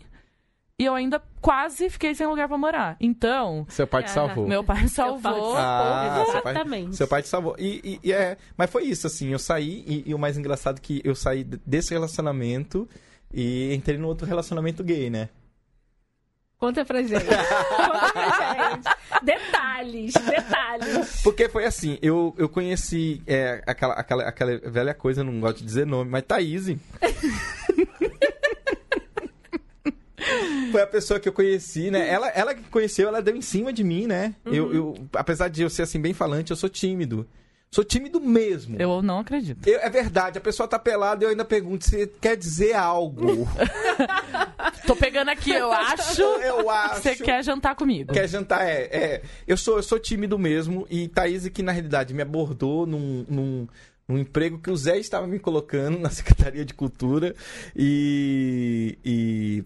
[0.80, 2.96] E eu ainda quase fiquei sem lugar pra morar.
[3.02, 4.48] Então, Seu pai te Ah, salvou.
[4.48, 5.54] meu pai me salvou.
[5.58, 6.96] Ah, seu pai- Exatamente.
[6.96, 7.54] Seu pai te salvou.
[7.60, 10.78] E, e- e é, mas foi isso, assim, eu saí, e, e o mais engraçado
[10.78, 12.88] é que eu saí desse relacionamento
[13.34, 15.28] e entrei no outro relacionamento gay, né?
[16.58, 17.12] Conta pra gente.
[17.26, 19.26] Conta pra gente.
[19.26, 21.22] Detalhes, detalhes.
[21.24, 25.66] Porque foi assim, eu, eu conheci é, aquela, aquela, aquela velha coisa, não gosto de
[25.66, 26.68] dizer nome, mas Thaís.
[30.72, 32.08] Foi a pessoa que eu conheci, né?
[32.10, 34.36] Ela, ela que conheceu, ela deu em cima de mim, né?
[34.46, 37.28] Eu, eu, apesar de eu ser assim bem falante, eu sou tímido.
[37.72, 38.82] Sou tímido mesmo.
[38.82, 39.68] Eu não acredito.
[39.68, 43.48] Eu- é verdade, a pessoa tá pelada e eu ainda pergunto se quer dizer algo.
[44.88, 46.22] Tô pegando aqui, eu acho.
[46.42, 47.02] eu acho.
[47.04, 48.12] Você quer jantar comigo.
[48.12, 48.68] Quer jantar?
[48.68, 49.22] É, é.
[49.48, 50.88] Eu sou, eu sou tímido mesmo.
[50.90, 53.68] E Thaís, que na realidade me abordou num, num,
[54.08, 57.36] num emprego que o Zé estava me colocando na Secretaria de Cultura.
[57.76, 58.98] E.
[59.06, 59.64] e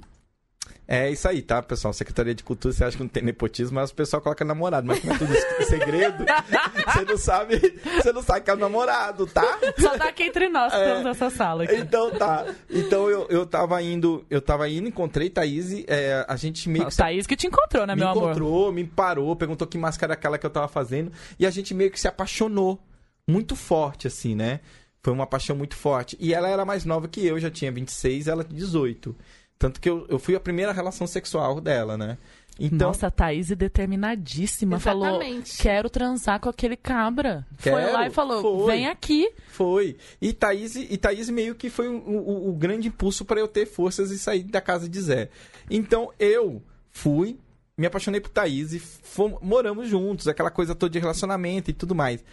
[0.87, 1.93] é isso aí, tá, pessoal?
[1.93, 4.85] Secretaria de Cultura, você acha que não tem nepotismo, mas o pessoal coloca namorado.
[4.85, 5.33] Mas como é tudo
[5.65, 6.25] segredo,
[6.93, 7.81] você não sabe.
[7.95, 9.59] Você não sabe que é o namorado, tá?
[9.79, 10.83] Só tá aqui entre nós, que É.
[10.83, 11.75] estamos nessa sala aqui.
[11.75, 12.45] Então tá.
[12.69, 16.95] Então eu, eu tava indo, eu tava indo, encontrei Thaís, é, a gente meio que
[16.95, 18.23] Thaís que te encontrou, né, me meu amor?
[18.23, 21.11] encontrou, me parou, perguntou que máscara era aquela que eu tava fazendo.
[21.39, 22.79] E a gente meio que se apaixonou.
[23.25, 24.59] Muito forte, assim, né?
[25.01, 26.17] Foi uma paixão muito forte.
[26.19, 29.15] E ela era mais nova que eu, já tinha 26, ela 18.
[29.59, 32.17] Tanto que eu, eu fui a primeira relação sexual dela, né?
[32.59, 34.79] Então, Nossa, a Thaís é determinadíssima.
[34.79, 35.57] Falou, Exatamente.
[35.57, 37.47] quero transar com aquele cabra.
[37.57, 38.73] foi Quero, lá e falou, foi.
[38.75, 39.31] vem aqui.
[39.47, 39.97] Foi.
[40.21, 43.65] E Thaís, e Thaís meio que foi o, o- o grande impulso para eu ter
[43.65, 45.29] forças e sair da casa de Zé.
[45.67, 47.39] Então eu fui,
[47.75, 51.95] me apaixonei por Thaís e fomos, moramos juntos, aquela coisa toda de relacionamento e tudo
[51.95, 52.23] mais.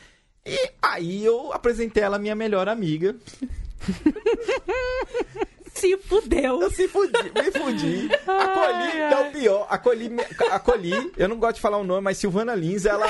[0.44, 3.16] E aí eu apresentei ela à minha melhor amiga.
[5.74, 6.60] Se fudeu.
[6.62, 8.08] Eu se fudi, me fudi.
[8.26, 9.30] Acolhi, Ai, não, ai.
[9.30, 10.10] pior, acolhi,
[10.50, 13.06] acolhi, eu não gosto de falar o nome, mas Silvana Lins, ela...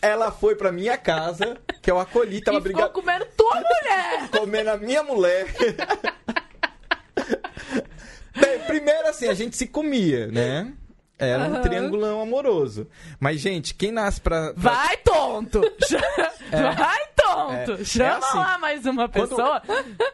[0.00, 4.28] Ela foi pra minha casa, que eu acolhi, tava e ficou brigando, comendo tua mulher.
[4.30, 5.46] comendo a minha mulher.
[8.34, 10.72] Bem, primeiro assim, a gente se comia, né?
[11.18, 11.62] Era um Aham.
[11.62, 12.88] triangulão amoroso.
[13.20, 14.52] Mas, gente, quem nasce pra.
[14.52, 15.60] pra- Vai, tonto!
[16.50, 17.72] Vai, tonto!
[17.80, 17.84] É.
[17.84, 18.38] Chama É assim.
[18.38, 19.62] lá mais uma Quando- pessoa.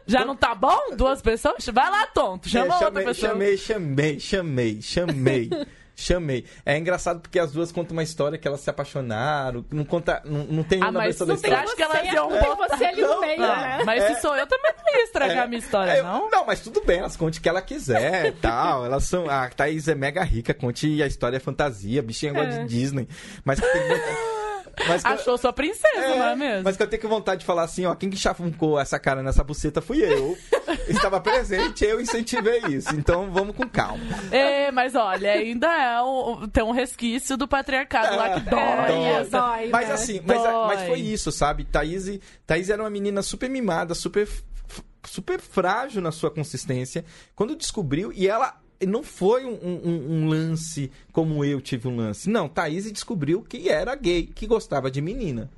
[0.06, 0.78] Já não tá bom?
[0.96, 1.64] Duas pessoas?
[1.72, 2.48] Vai lá, tonto!
[2.48, 3.30] Chama É, outra chamei, pessoa.
[3.30, 5.50] chamei, chamei, chamei, chamei.
[6.02, 6.46] Chamei.
[6.64, 9.62] É engraçado porque as duas contam uma história que elas se apaixonaram.
[9.70, 10.22] Não conta.
[10.24, 11.58] Não, não tem Ah, um mas da não tem- história.
[11.66, 13.82] acho que elas iam é botar- você ali no Não, meio, né?
[13.84, 16.30] Mas se sou eu, também não ia estragar a minha história, É, não?
[16.30, 18.86] Não, mas tudo bem, elas conte o que ela quiser e tal.
[18.86, 19.28] Elas são.
[19.28, 22.58] A Thaís é mega rica, conte a história é fantasia, bichinha gosta É.
[22.64, 23.06] de Disney.
[23.44, 23.82] Mas que tem
[24.88, 26.64] mas que eu- Achou sua princesa, é, não é mesmo?
[26.64, 29.22] Mas que eu tenho que vontade de falar assim, ó, quem que chafuncou essa cara
[29.22, 30.36] nessa buceta fui eu.
[30.88, 32.94] Estava presente, eu incentivei isso.
[32.94, 34.02] Então vamos com calma.
[34.30, 38.60] É, mas olha, ainda é um, tem um resquício do patriarcado lá que dói.
[38.60, 39.94] É, essa- dói, Mas né?
[39.94, 40.66] assim, mas, Dói.
[40.74, 41.64] mas foi isso, sabe?
[41.64, 44.28] Thaís, Thaís era uma menina super mimada, super,
[45.06, 47.04] super frágil na sua consistência.
[47.34, 48.54] Quando descobriu, e ela
[48.86, 52.28] não foi um, um- um lance como eu tive um lance.
[52.30, 55.50] Não, Thaís descobriu que era gay, que gostava de menina.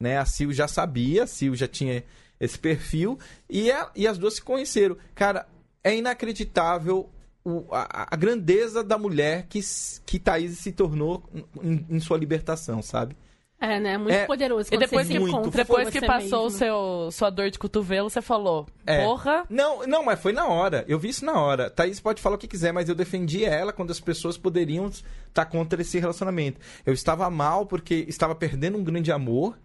[0.00, 0.18] Né?
[0.18, 2.02] A Sil já sabia, a Sil já tinha
[2.40, 3.18] esse perfil,
[3.48, 4.96] e, a- e as duas se conheceram.
[5.14, 5.46] Cara,
[5.84, 7.08] é inacreditável
[7.44, 9.60] o- a, a grandeza da mulher que,
[10.06, 11.22] que Thaís se tornou
[11.62, 13.16] em- em sua libertação, sabe?
[13.64, 13.96] É, né?
[13.96, 14.68] Muito É, poderoso.
[14.74, 15.48] E depois que, muito.
[15.50, 16.58] depois que passou o mesmo.
[16.58, 19.04] seu, sua dor de cotovelo, você falou, É.
[19.04, 20.84] porra, Não, não, mas foi na hora.
[20.88, 21.70] Eu vi isso na hora.
[21.70, 25.44] Thaís pode falar o que quiser, mas eu defendi ela quando as pessoas poderiam estar
[25.46, 26.58] contra esse relacionamento.
[26.84, 29.56] Eu estava mal porque estava perdendo um grande amor,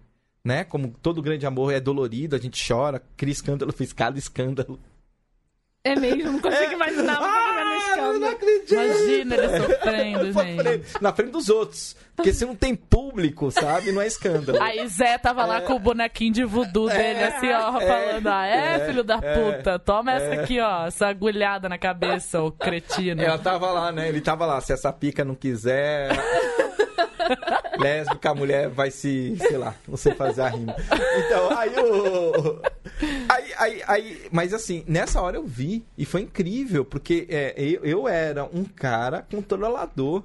[0.46, 0.64] né?
[0.64, 4.80] Como todo grande amor é dolorido, a gente chora, cria escândalo, fiz cada escândalo.
[5.84, 7.47] É mesmo, não consigo imaginar você
[7.78, 8.34] Ah, não escândalo.
[8.34, 8.74] acredito!
[8.74, 11.02] imagina ele sofrendo, Eu falei, gente.
[11.02, 11.96] Na frente dos outros.
[12.16, 13.92] Porque se não tem público, sabe?
[13.92, 14.62] Não é escândalo.
[14.62, 18.48] Aí Zé tava lá com o bonequinho de voodoo dele, assim, ó, é, falando, ah,
[18.48, 20.40] é, é, filho da é, puta, toma essa é.
[20.42, 23.22] aqui, ó, essa agulhada na cabeça, ô cretino.
[23.22, 24.10] Ela tava lá, né?
[24.10, 24.60] Ele tava lá.
[24.62, 26.10] Se essa pica não quiser.
[27.80, 29.36] lésbica, a mulher vai se.
[29.38, 30.76] Sei lá, não sei fazer a rima.
[31.26, 32.62] Então, aí o.
[33.30, 35.86] Aí, aí, aí, mas assim, nessa hora eu vi.
[35.98, 40.24] E foi incrível, porque é, eu, eu era um cara controlador.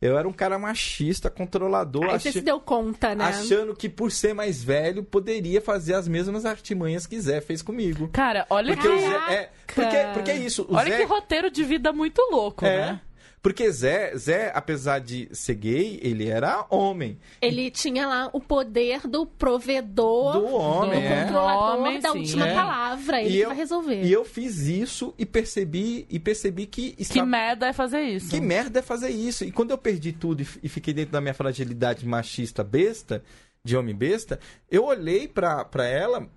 [0.00, 2.04] Eu era um cara machista, controlador.
[2.04, 3.24] Aí você se deu conta, né?
[3.24, 8.08] Achando que por ser mais velho poderia fazer as mesmas artimanhas que Zé fez comigo.
[8.12, 9.32] Cara, olha Porque que, o Zé.
[9.32, 10.66] É, porque, porque é isso.
[10.68, 12.76] O olha Zé, que roteiro de vida muito louco, é.
[12.76, 13.00] né?
[13.42, 17.16] Porque Zé, Zé, apesar de ser gay, ele era homem.
[17.40, 21.22] Ele tinha lá o poder do provedor, Do homem, do é.
[21.24, 22.54] controlador Homem, da sim, última é.
[22.54, 23.20] palavra.
[23.20, 24.02] Ele E que eu- vai resolver.
[24.02, 28.30] E eu fiz isso e percebi e percebi que Que estava- merda é fazer isso.
[28.30, 29.44] que merda é fazer isso.
[29.44, 33.22] E quando eu perdi tudo e e fiquei dentro da minha fragilidade machista besta,
[33.62, 36.28] de homem besta, eu olhei pra, pra ela,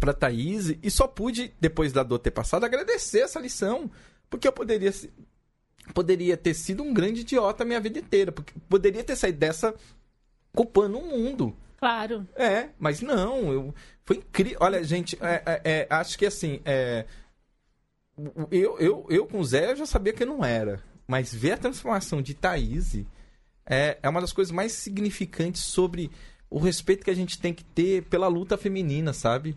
[0.00, 3.88] pra Thaís, e só pude, depois da dor ter passado, agradecer essa lição.
[4.28, 4.92] Porque eu poderia,
[5.92, 8.32] poderia ter sido um grande idiota a minha vida inteira.
[8.32, 9.74] Porque poderia ter saído dessa
[10.52, 11.56] culpando o mundo.
[11.78, 12.26] Claro.
[12.34, 13.74] É, mas não, eu,
[14.04, 14.58] foi incrível.
[14.60, 17.04] Olha, gente, é, é, é, acho que assim, é,
[18.50, 20.80] eu, eu, eu com o Zé eu já sabia que eu não era.
[21.06, 23.04] Mas ver a transformação de Thaís
[23.64, 26.10] é, é uma das coisas mais significantes sobre
[26.48, 29.56] o respeito que a gente tem que ter pela luta feminina, sabe?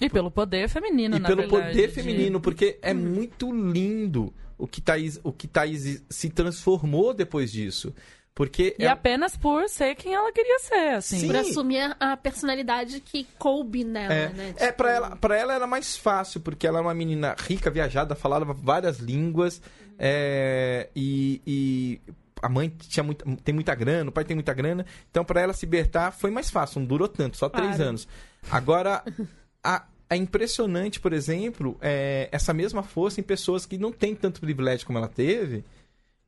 [0.00, 4.32] E pelo poder feminino, e na pelo verdade, poder de- feminino, porque é muito lindo
[4.62, 7.94] o que Thaís, o que Thaís se transformou depois disso.
[8.34, 11.18] Porque E é- apenas por ser quem ela queria ser, assim.
[11.20, 11.26] Sim.
[11.26, 14.54] Por assumir a- personalidade que coube nela, É, né?
[14.56, 17.70] é Tipo, pra, ela, pra ela era mais fácil, porque ela era uma menina rica,
[17.70, 19.60] viajada, falava várias línguas,
[19.98, 22.00] é, e, e
[22.42, 25.52] a mãe tinha muita, tem muita grana, o pai tem muita grana, então pra ela
[25.52, 27.90] se libertar foi mais fácil, não durou tanto, só três Claro.
[27.90, 28.08] anos.
[28.50, 29.04] Agora,
[29.62, 34.40] a, é impressionante, por exemplo, é, essa mesma força em pessoas que não têm tanto
[34.40, 35.64] privilégio como ela teve,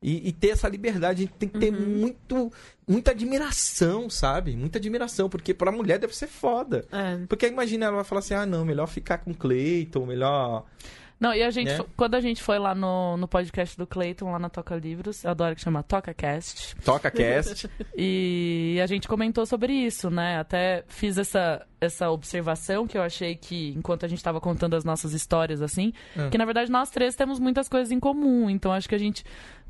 [0.01, 2.51] e, e ter essa liberdade, a gente tem que ter muito,
[2.87, 4.55] muita admiração, sabe?
[4.55, 6.85] Muita admiração, porque pra mulher deve ser foda.
[6.91, 7.25] É.
[7.25, 10.65] Porque imagina, ela vai falar assim: ah, não, melhor ficar com Cleiton, melhor.
[11.19, 11.85] Não, e a gente, Né?
[11.95, 15.31] quando a gente foi lá no, no podcast do Clayton, lá na Toca Livros, eu
[15.31, 17.69] adoro que chama Toca Cast, Toca cast.
[17.95, 20.37] e a gente comentou sobre isso, né?
[20.39, 24.83] Até fiz essa, essa observação que eu achei que, enquanto a gente tava contando as
[24.83, 26.29] nossas histórias, assim, Ah.
[26.29, 29.23] que na verdade nós três temos muitas coisas em comum, então acho que a gente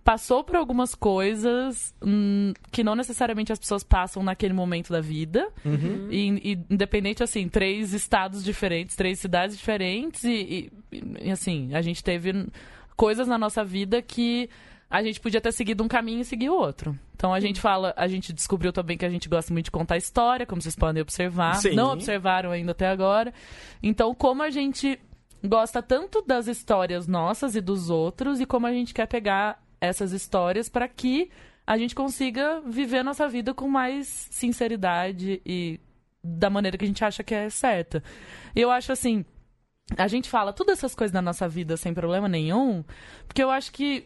[0.03, 5.47] passou por algumas coisas hum, que não necessariamente as pessoas passam naquele momento da vida.
[5.63, 6.07] Uhum.
[6.11, 10.23] E, e, independente, assim, três estados diferentes, três cidades diferentes.
[10.23, 12.47] E, e, e, assim, a gente teve
[12.95, 14.49] coisas na nossa vida que
[14.89, 16.97] a gente podia ter seguido um caminho e seguir o outro.
[17.15, 19.97] Então a gente fala, a gente descobriu também que a gente gosta muito de contar
[19.97, 21.55] história, como vocês podem observar.
[21.55, 21.73] Sim.
[21.73, 23.33] Não observaram ainda até agora.
[23.81, 24.99] Então, como a gente
[25.43, 30.11] gosta tanto das histórias nossas e dos outros, e como a gente quer pegar essas
[30.11, 31.29] histórias para que
[31.65, 35.79] a gente consiga viver a nossa vida com mais sinceridade e
[36.23, 38.03] da maneira que a gente acha que é certa.
[38.55, 39.25] Eu acho assim,
[39.97, 42.83] a gente fala todas essas coisas na nossa vida sem problema nenhum,
[43.27, 44.05] porque eu acho que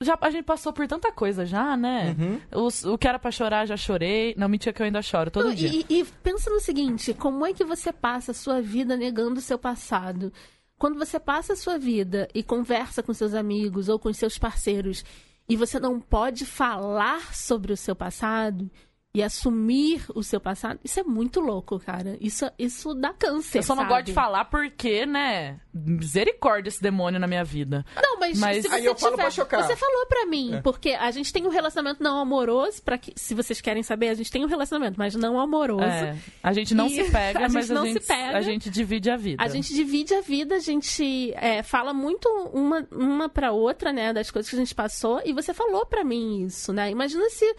[0.00, 2.14] já, a gente passou por tanta coisa já, né?
[2.52, 2.66] Uhum.
[2.66, 4.32] Os- o que era pra chorar, já chorei.
[4.36, 5.68] Não, mentira que eu ainda choro todo Não, dia.
[5.68, 9.42] E, e pensa no seguinte: como é que você passa a sua vida negando o
[9.42, 10.32] seu passado?
[10.78, 15.04] Quando você passa a sua vida e conversa com seus amigos ou com seus parceiros
[15.48, 18.70] e você não pode falar sobre o seu passado
[19.14, 22.18] e assumir o seu passado, isso é muito louco, cara.
[22.20, 23.58] Isso, isso dá câncer.
[23.58, 23.94] Eu só não sabe?
[23.94, 25.58] gosto de falar porque, né?
[25.72, 27.84] Misericórdia esse demônio na minha vida.
[27.96, 29.62] Não, mas, Mas- se você Aí eu falo tiver, pra chocar.
[29.66, 30.60] Você falou pra mim, É.
[30.60, 34.14] porque a gente tem um relacionamento não amoroso, para que se vocês querem saber, a
[34.14, 35.82] gente tem um relacionamento, mas não amoroso.
[35.84, 38.36] É, a gente não E se pega, a mas gente a não gente, se pega.
[38.38, 39.42] a gente divide a vida.
[39.42, 44.12] A gente divide a vida, a gente é, fala muito uma, uma pra outra, né,
[44.12, 46.90] das coisas que a gente passou, e você falou pra mim isso, né?
[46.90, 47.56] Imagina se,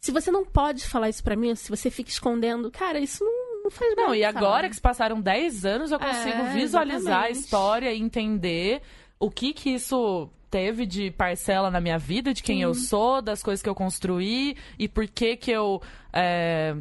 [0.00, 2.70] se você não pode falar isso pra mim, se você fica escondendo.
[2.70, 4.04] Cara, isso não, não faz bem.
[4.06, 4.38] Não, e sabe?
[4.38, 7.38] agora que se passaram 10 anos, eu consigo É, visualizar a exatamente.
[7.38, 8.82] história e entender
[9.18, 13.42] o que que isso teve de parcela na minha vida, de quem eu sou, das
[13.42, 15.80] coisas que eu construí e por que que eu.
[16.12, 16.74] é,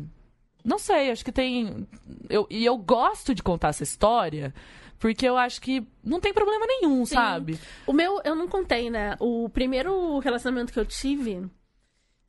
[0.64, 1.88] Não sei, acho que tem.
[2.30, 4.54] Eu, e eu gosto de contar essa história.
[4.98, 7.16] Porque eu acho que não tem problema nenhum, Sim.
[7.16, 7.58] sabe?
[7.88, 9.16] O meu, eu não contei, né?
[9.20, 11.48] O primeiro relacionamento que eu tive,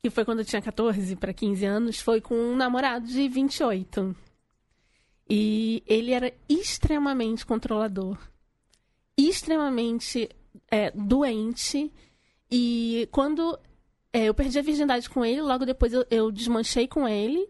[0.01, 4.15] que foi quando eu tinha 14 pra 15 anos, foi com um namorado de 28.
[5.29, 8.17] E ele era extremamente controlador,
[9.17, 10.27] extremamente
[10.69, 11.91] é, doente.
[12.49, 13.57] E quando
[14.11, 17.47] é, eu perdi a virgindade com ele, logo depois eu, eu desmanchei com ele.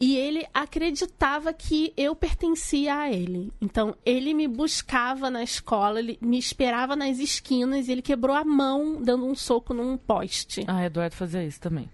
[0.00, 3.52] E ele acreditava que eu pertencia a ele.
[3.60, 8.44] Então, ele me buscava na escola, ele me esperava nas esquinas e ele quebrou a
[8.44, 10.64] mão dando um soco num poste.
[10.66, 11.88] Ah, Eduardo fazia isso também.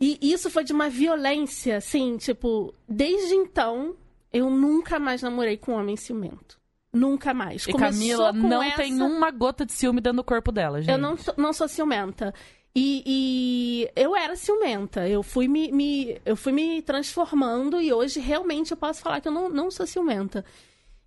[0.00, 3.96] E isso foi de uma violência, assim, tipo, desde então,
[4.32, 6.56] eu nunca mais namorei com um homem ciumento.
[6.92, 7.66] Nunca mais.
[7.66, 10.90] E Começou Camila não essa- tem uma gota de ciúme dentro do corpo dela, gente.
[10.92, 12.32] Eu não, não sou ciumenta.
[12.74, 15.08] E, e eu era ciumenta.
[15.08, 19.28] Eu fui me, me- eu fui me transformando e hoje realmente eu posso falar que
[19.28, 20.44] eu não, não sou ciumenta.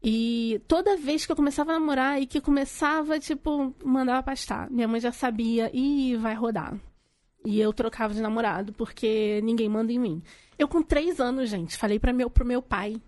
[0.03, 4.69] E toda vez que eu começava a namorar e que começava, tipo, mandava pastar.
[4.69, 6.75] Minha mãe já sabia, e vai rodar.
[7.45, 10.23] E eu trocava de namorado, porque ninguém manda em mim.
[10.57, 12.99] Eu, com três anos, gente, falei pra meu, pro meu pai.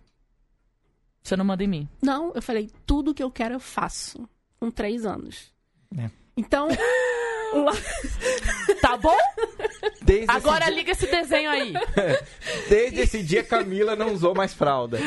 [1.23, 1.89] Você não manda em mim.
[2.01, 4.27] Não, eu falei, tudo que eu quero eu faço.
[4.59, 5.51] Com três anos.
[5.97, 6.09] É.
[6.37, 6.67] Então.
[7.61, 7.73] lá-
[8.81, 9.17] Tá bom?
[10.01, 11.71] Desde Agora esse liga esse desenho aí.
[11.71, 12.25] dia,
[12.69, 14.97] desde esse dia, Camila não usou mais fralda.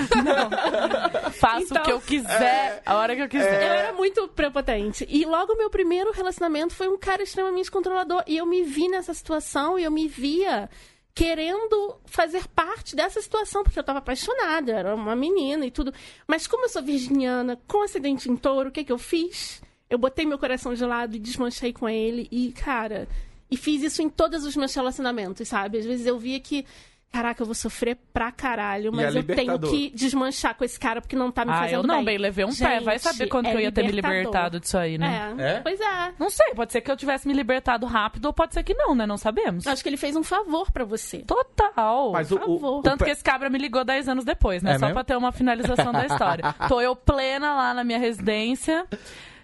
[1.32, 3.62] Faço Então, o que eu quiser, a hora que eu quiser.
[3.62, 5.06] Eu era muito prepotente.
[5.08, 8.22] E logo meu primeiro relacionamento foi um cara extremamente controlador.
[8.26, 10.68] E eu me vi nessa situação e eu me via
[11.14, 15.92] querendo fazer parte dessa situação, porque eu tava apaixonada, eu era uma menina e tudo.
[16.26, 19.62] Mas como eu sou virginiana, com acidente em touro, o que que eu fiz?
[19.88, 22.26] Eu botei meu coração de lado e desmanchei com ele.
[22.30, 23.06] E, cara,
[23.50, 25.78] e fiz isso em todos os meus relacionamentos, sabe?
[25.78, 26.64] Às vezes eu via que.
[27.12, 29.70] Caraca, eu vou sofrer pra caralho, mas é eu tenho libertador.
[29.70, 32.04] que desmanchar com esse cara porque não tá me Ah, fazendo eu não, bem.
[32.04, 32.80] bem, levei um pé.
[32.80, 34.18] Vai Gente, saber quando é que eu ia ter me libertador.
[34.18, 35.34] libertado disso aí, né?
[35.38, 35.42] É.
[35.52, 35.60] É?
[35.60, 36.12] Pois é.
[36.18, 38.94] Não sei, pode ser que eu tivesse me libertado rápido ou pode ser que não,
[38.94, 39.06] né?
[39.06, 39.66] Não sabemos.
[39.68, 41.18] Acho que ele fez um favor pra você.
[41.18, 42.10] Total.
[42.10, 42.78] Mas o, Por o, favor.
[42.80, 44.72] o Tanto pé- que esse cabra me ligou 10 anos depois, né?
[44.72, 44.94] É Só mesmo?
[44.94, 46.52] pra ter uma finalização da história.
[46.68, 48.84] Tô eu plena lá na minha residência.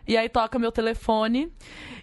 [0.06, 1.52] E aí toca meu telefone.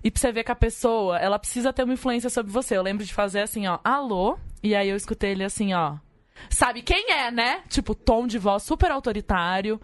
[0.04, 2.78] E pra você ver que a pessoa, ela precisa ter uma influência sobre você.
[2.78, 4.38] Eu lembro de fazer assim, ó, alô.
[4.64, 5.97] E aí eu escutei ele assim, ó.
[6.50, 7.62] Sabe quem é, né?
[7.68, 9.80] Tipo, tom de voz super autoritário.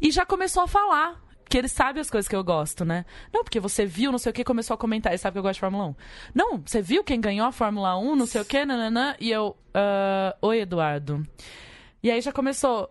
[0.00, 1.20] E já começou a falar.
[1.48, 3.04] Que ele sabe as coisas que eu gosto, né?
[3.34, 5.10] Não, porque você viu, não sei o que, começou a comentar.
[5.10, 5.94] Ele sabe que eu gosto de Fórmula 1.
[6.32, 9.16] Não, você viu quem ganhou a Fórmula 1, não sei o que, nananã.
[9.18, 11.26] E eu, ah, oi, Eduardo.
[12.04, 12.88] E aí já começou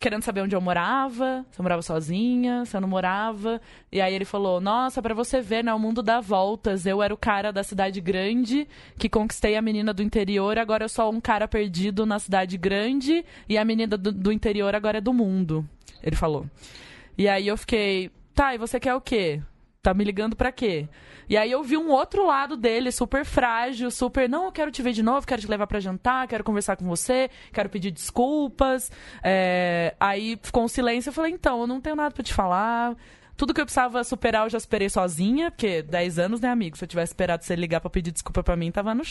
[0.00, 3.60] querendo saber onde eu morava, se eu morava sozinha, se eu não morava.
[3.90, 5.74] E aí ele falou: Nossa, pra você ver, né?
[5.74, 6.86] O mundo dá voltas.
[6.86, 10.88] Eu era o cara da cidade grande que conquistei a menina do interior, agora eu
[10.88, 15.00] sou um cara perdido na cidade grande e a menina do, do interior agora é
[15.00, 15.68] do mundo.
[16.02, 16.46] Ele falou.
[17.16, 19.42] E aí eu fiquei: Tá, e você quer o quê?
[19.82, 20.88] Tá me ligando pra quê?
[21.28, 24.28] E aí eu vi um outro lado dele, super frágil, super.
[24.28, 26.86] Não, eu quero te ver de novo, quero te levar pra jantar, quero conversar com
[26.86, 28.90] você, quero pedir desculpas.
[29.22, 29.94] É...
[30.00, 31.10] Aí ficou um silêncio.
[31.10, 32.96] Eu falei, então, eu não tenho nada pra te falar.
[33.36, 36.76] Tudo que eu precisava superar, eu já superei sozinha, porque 10 anos, né, amigo?
[36.76, 39.04] Se eu tivesse esperado você ligar pra pedir desculpa pra mim, tava no.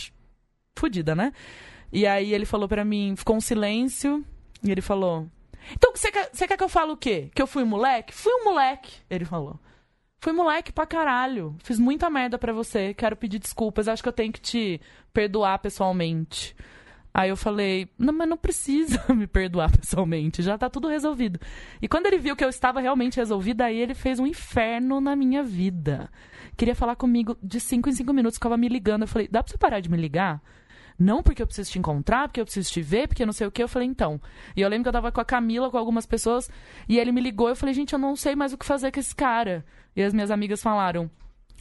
[0.77, 1.31] fudida, né?
[1.93, 4.25] E aí ele falou pra mim, ficou um silêncio,
[4.61, 5.27] e ele falou.
[5.71, 7.29] Então, você quer, você quer que eu fale o quê?
[7.33, 8.13] Que eu fui moleque?
[8.13, 9.59] Fui um moleque, ele falou.
[10.19, 11.55] Fui moleque pra caralho.
[11.63, 12.93] Fiz muita merda pra você.
[12.93, 13.87] Quero pedir desculpas.
[13.87, 14.81] Acho que eu tenho que te
[15.13, 16.55] perdoar pessoalmente.
[17.17, 21.39] Aí eu falei, não, mas não precisa me perdoar pessoalmente, já tá tudo resolvido.
[21.81, 25.15] E quando ele viu que eu estava realmente resolvida, aí ele fez um inferno na
[25.15, 26.11] minha vida.
[26.55, 29.01] Queria falar comigo de cinco em cinco minutos, ficava me ligando.
[29.01, 30.43] Eu falei, dá pra você parar de me ligar?
[30.99, 33.51] Não, porque eu preciso te encontrar, porque eu preciso te ver, porque não sei o
[33.51, 33.61] que.
[33.61, 34.19] Eu falei, então.
[34.55, 36.49] E eu lembro que eu tava com a Camila, com algumas pessoas,
[36.89, 37.49] e ele me ligou.
[37.49, 39.63] Eu falei, gente, eu não sei mais o que fazer com esse cara.
[39.95, 41.09] E as minhas amigas falaram: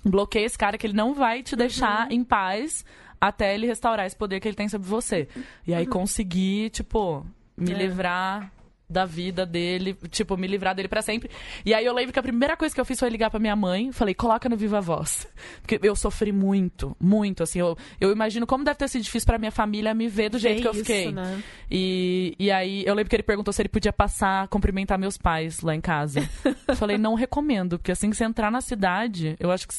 [0.05, 2.12] bloqueia esse cara que ele não vai te deixar uhum.
[2.12, 2.84] em paz
[3.20, 5.28] até ele restaurar esse poder que ele tem sobre você.
[5.66, 7.26] E aí consegui, tipo,
[7.57, 7.74] me é.
[7.74, 8.53] livrar
[8.89, 11.30] da vida dele, tipo, me livrar dele para sempre.
[11.64, 13.57] E aí eu lembro que a primeira coisa que eu fiz foi ligar para minha
[13.57, 15.26] mãe, falei, coloca no Viva Voz.
[15.61, 19.39] Porque eu sofri muito, muito, assim, eu, eu imagino como deve ter sido difícil para
[19.39, 21.12] minha família me ver do jeito que, que eu fiquei.
[21.12, 21.43] Né?
[21.70, 25.61] E, e aí eu lembro que ele perguntou se ele podia passar, cumprimentar meus pais
[25.61, 26.28] lá em casa.
[26.68, 29.74] eu falei, não recomendo, porque assim que você entrar na cidade, eu acho que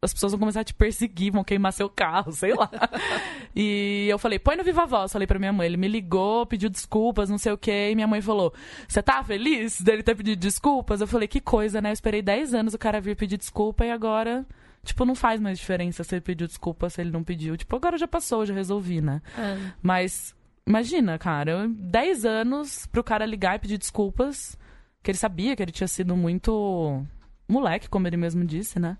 [0.00, 2.70] as pessoas vão começar a te perseguir, vão queimar seu carro, sei lá.
[3.54, 5.66] e eu falei, põe no Viva Voz, falei pra minha mãe.
[5.66, 8.52] Ele me ligou, pediu desculpas, não sei o quê, e minha mãe falou:
[8.86, 11.00] Você tá feliz dele ter pedido desculpas?
[11.00, 11.90] Eu falei, que coisa, né?
[11.90, 14.46] Eu esperei 10 anos o cara vir pedir desculpa e agora.
[14.84, 17.56] Tipo, não faz mais diferença se ele pediu desculpa, se ele não pediu.
[17.56, 19.20] Tipo, agora já passou, já resolvi, né?
[19.36, 19.72] É.
[19.82, 20.32] Mas,
[20.64, 24.56] imagina, cara, 10 anos pro cara ligar e pedir desculpas,
[25.02, 27.04] que ele sabia que ele tinha sido muito
[27.48, 28.96] moleque, como ele mesmo disse, né?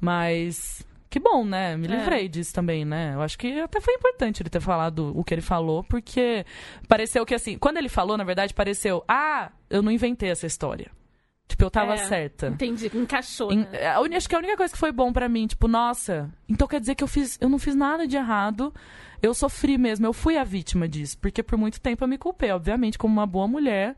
[0.00, 1.76] Mas que bom, né?
[1.76, 1.96] Me é.
[1.96, 2.28] livrei é.
[2.28, 3.14] disso também, né?
[3.14, 6.44] Eu acho que até foi importante ele ter falado o que ele falou, porque
[6.88, 10.90] pareceu que assim, quando ele falou, na verdade, pareceu, ah, eu não inventei essa história.
[11.48, 12.48] Tipo, eu tava é, certa.
[12.48, 13.54] Entendi, encaixou.
[13.54, 13.66] Né?
[14.16, 16.94] acho que a única coisa que foi bom para mim, tipo, nossa, então quer dizer
[16.94, 18.74] que eu fiz, eu não fiz nada de errado.
[19.22, 22.50] Eu sofri mesmo, eu fui a vítima disso, porque por muito tempo eu me culpei,
[22.50, 23.96] obviamente, como uma boa mulher,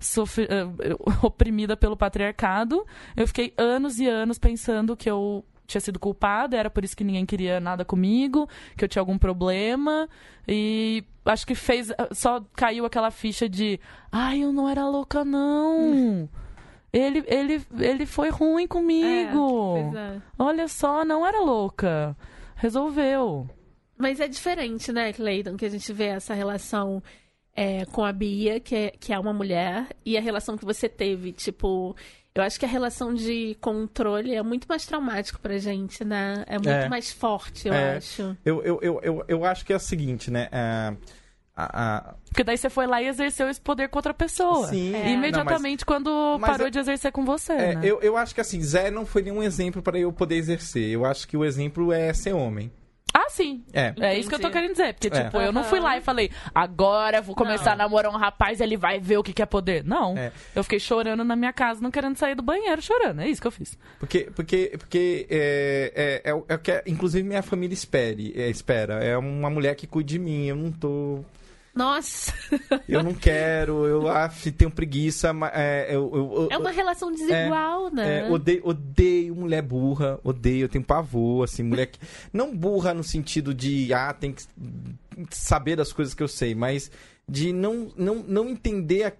[0.00, 2.84] sofri, uh, oprimida pelo patriarcado.
[3.16, 7.04] Eu fiquei anos e anos pensando que eu tinha sido culpada, era por isso que
[7.04, 10.08] ninguém queria nada comigo, que eu tinha algum problema.
[10.48, 11.92] E acho que fez.
[12.12, 13.78] Só caiu aquela ficha de.
[14.10, 16.28] Ai, eu não era louca, não.
[16.92, 19.76] Ele, ele, ele foi ruim comigo.
[19.94, 20.22] É, é.
[20.36, 22.16] Olha só, não era louca.
[22.56, 23.48] Resolveu.
[23.96, 27.00] Mas é diferente, né, Cleiton, que a gente vê essa relação
[27.54, 30.88] é, com a Bia, que é, que é uma mulher, e a relação que você
[30.88, 31.96] teve, tipo.
[32.32, 36.44] Eu acho que a relação de controle é muito mais traumático pra gente, né?
[36.46, 38.36] É muito é, mais forte, eu é, acho.
[38.44, 40.48] Eu, eu, eu, eu, eu acho que é o seguinte, né?
[40.52, 40.96] É,
[41.60, 42.14] a, a...
[42.26, 44.68] Porque daí você foi lá e exerceu esse poder contra a pessoa.
[44.68, 44.94] Sim.
[44.94, 45.10] É.
[45.12, 47.52] Imediatamente não, mas, quando mas parou de exercer com você.
[47.52, 47.80] É, né?
[47.82, 50.88] eu, eu acho que assim, Zé não foi nenhum exemplo para eu poder exercer.
[50.88, 52.70] Eu acho que o exemplo é ser homem.
[53.12, 53.64] Ah, sim.
[53.72, 53.92] É.
[53.98, 54.94] É isso que eu tô querendo dizer.
[54.94, 55.24] Porque, é.
[55.24, 57.84] tipo, eu não fui lá e falei, agora vou começar não.
[57.84, 59.84] a namorar um rapaz e ele vai ver o que, que é poder.
[59.84, 60.16] Não.
[60.16, 60.32] É.
[60.54, 63.20] Eu fiquei chorando na minha casa, não querendo sair do banheiro, chorando.
[63.20, 63.76] É isso que eu fiz.
[63.98, 69.02] Porque, porque, porque é, é, é, é o que, inclusive, minha família espere, é, espera.
[69.02, 70.46] É uma mulher que cuide de mim.
[70.46, 71.24] Eu não tô
[71.74, 72.32] nossa!
[72.88, 75.32] Eu não quero, eu acho, tenho preguiça.
[75.52, 78.18] É, eu, eu, é uma relação desigual, é, né?
[78.20, 81.98] É, odeio, odeio mulher burra, odeio, eu tenho pavor, assim, mulher que.
[82.32, 84.42] Não burra no sentido de, ah, tem que
[85.30, 86.90] saber das coisas que eu sei, mas
[87.28, 89.14] de não, não, não entender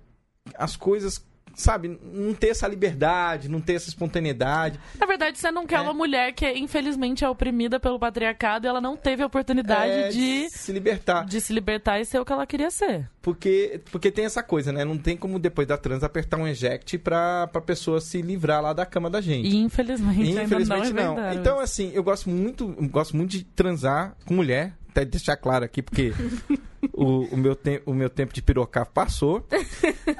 [0.57, 1.25] as coisas
[1.55, 4.79] sabe, não ter essa liberdade, não ter essa espontaneidade.
[4.99, 5.81] Na verdade, você não quer é.
[5.81, 10.09] uma mulher que, infelizmente, é oprimida pelo patriarcado e ela não teve a oportunidade é,
[10.09, 11.25] de, se libertar.
[11.25, 13.09] De se libertar e ser o que ela queria ser.
[13.23, 14.85] Porque, porque tem essa coisa, né?
[14.85, 18.73] Não tem como, depois da trans, apertar um eject pra, pra pessoa se livrar lá
[18.73, 19.49] da cama da gente.
[19.49, 21.19] E, infelizmente, infelizmente não.
[21.19, 21.41] É não.
[21.41, 25.81] Então, assim, eu gosto muito, gosto muito de transar com mulher, até deixar claro aqui,
[25.83, 26.13] porque
[26.93, 29.47] o, o, meu o meu tempo de pirocar passou.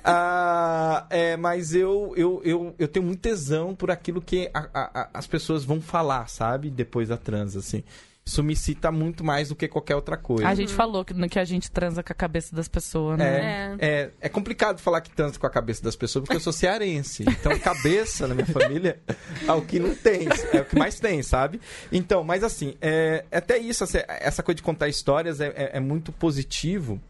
[0.05, 5.11] ah, é, mas eu, eu, eu, eu tenho muito tesão por aquilo que a, a,
[5.15, 6.71] as pessoas vão falar, sabe?
[6.71, 7.85] Depois da trans, assim
[8.31, 10.49] isso me cita muito mais do que qualquer outra coisa.
[10.49, 13.77] A gente falou que, que a gente transa com a cabeça das pessoas, né?
[13.81, 16.53] É, é, é complicado falar que transa com a cabeça das pessoas, porque eu sou
[16.53, 17.25] cearense.
[17.29, 19.01] Então, cabeça na minha família
[19.47, 21.61] é o que não tem, é o que mais tem, sabe?
[21.91, 26.13] Então, mas assim, é, até isso, essa coisa de contar histórias é, é, é muito
[26.13, 27.01] positivo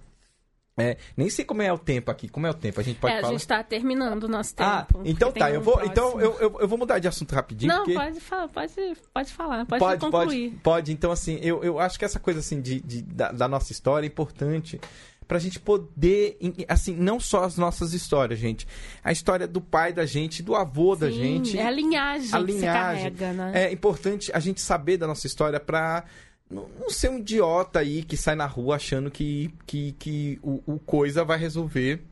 [0.81, 2.29] É, nem sei como é o tempo aqui.
[2.29, 2.81] Como é o tempo?
[2.81, 3.33] A gente pode é, a falar?
[3.33, 4.69] gente tá terminando o nosso tempo.
[4.71, 5.47] Ah, então tá.
[5.47, 7.73] tem Eu um vou, então eu, eu, eu vou mudar de assunto rapidinho.
[7.73, 7.95] Não, porque...
[7.95, 8.73] pode falar, pode,
[9.13, 10.51] pode falar, pode, pode, concluir.
[10.51, 10.93] pode, pode.
[10.93, 14.07] Então, assim, eu, eu acho que essa coisa assim de, de- da, da nossa história
[14.07, 14.81] é importante
[15.31, 18.67] pra gente poder, assim, não só as nossas histórias, gente.
[19.05, 21.57] A história do pai da gente, do avô da Sim, gente.
[21.57, 23.13] É a linhagem, a que se linhagem.
[23.15, 23.53] carrega, né?
[23.55, 26.05] É importante a gente saber da nossa história pra
[26.51, 30.61] não não ser um idiota aí que sai na rua achando que, que, que o,
[30.67, 32.03] o coisa vai resolver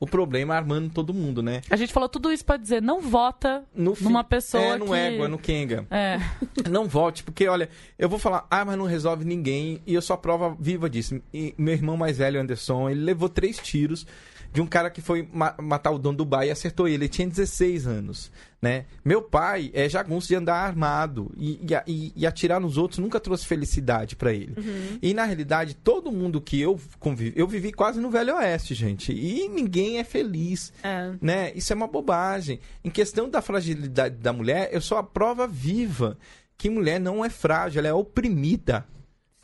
[0.00, 1.60] o problema armando todo mundo, né?
[1.68, 4.86] A gente falou tudo isso pra dizer, não vota No fim- numa pessoa é, no
[4.86, 4.94] que...
[4.94, 5.86] égua, no Kenga.
[5.90, 6.18] É.
[6.70, 7.68] Não volte, porque olha,
[7.98, 11.20] eu vou falar, ah, mas não resolve ninguém, e eu sou a prova viva disso.
[11.32, 14.06] E meu irmão mais velho, Anderson, ele levou três tiros
[14.54, 16.94] de um cara que foi ma- matar o dono do bar e acertou ele.
[17.04, 18.30] Ele tinha 16 anos,
[18.62, 18.84] né?
[19.04, 23.44] Meu pai é jagunço de andar armado e, e e- atirar nos outros nunca trouxe
[23.44, 24.54] felicidade pra ele.
[25.02, 29.12] E na realidade, todo mundo que eu convivi, eu vivi quase no Velho Oeste, gente,
[29.12, 31.12] e ninguém é feliz É.
[31.20, 31.52] né?
[31.56, 32.60] Isso é uma bobagem.
[32.84, 36.16] Em questão da fragilidade da mulher, eu sou a prova viva
[36.56, 38.86] que mulher não é frágil, ela é oprimida.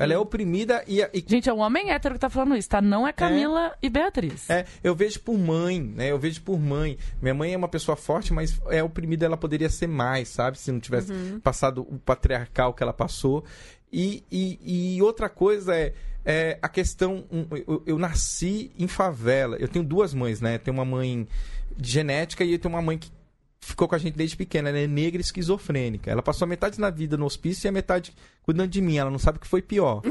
[0.01, 2.81] Ela é oprimida e, e Gente, é um homem hétero que tá falando isso, tá?
[2.81, 4.49] Não é Camila e Beatriz.
[4.49, 6.11] é, eu vejo por mãe, né?
[6.11, 6.97] Eu vejo por mãe.
[7.21, 10.59] Minha mãe é uma pessoa forte, mas é oprimida, ela poderia ser mais, sabe?
[10.59, 13.45] Se não tivesse passado o patriarcal que ela passou.
[13.93, 15.93] E, e, e outra coisa é,
[16.25, 17.25] é a questão.
[17.67, 19.57] Eu, eu nasci em favela.
[19.57, 20.55] Eu tenho duas mães, né?
[20.55, 21.29] Eu tenho uma mãe
[21.77, 23.11] de genética e eu tenho uma mãe que
[23.61, 24.69] ficou com a gente desde pequena.
[24.69, 26.11] Ela é negra e esquizofrênica.
[26.11, 28.97] Ela passou metade na vida no hospício e a metade cuidando de mim.
[28.99, 30.03] Ela não sabe o que foi pior.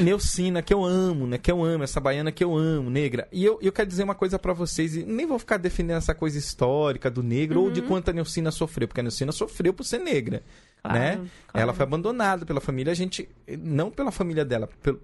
[0.00, 1.36] Neucina, que eu amo, né?
[1.36, 3.28] Que eu amo, essa baiana que eu amo, negra.
[3.30, 6.14] E eu, eu quero dizer uma coisa pra vocês, e nem vou ficar defendendo essa
[6.14, 9.84] coisa histórica do negro ou de quanto a Neucina sofreu, porque a Neucina sofreu por
[9.84, 10.42] ser negra,
[10.82, 11.14] Claro, né?
[11.16, 11.28] claro.
[11.54, 13.28] Ela foi abandonada pela família, a gente,
[13.58, 14.98] não pela família dela, pel-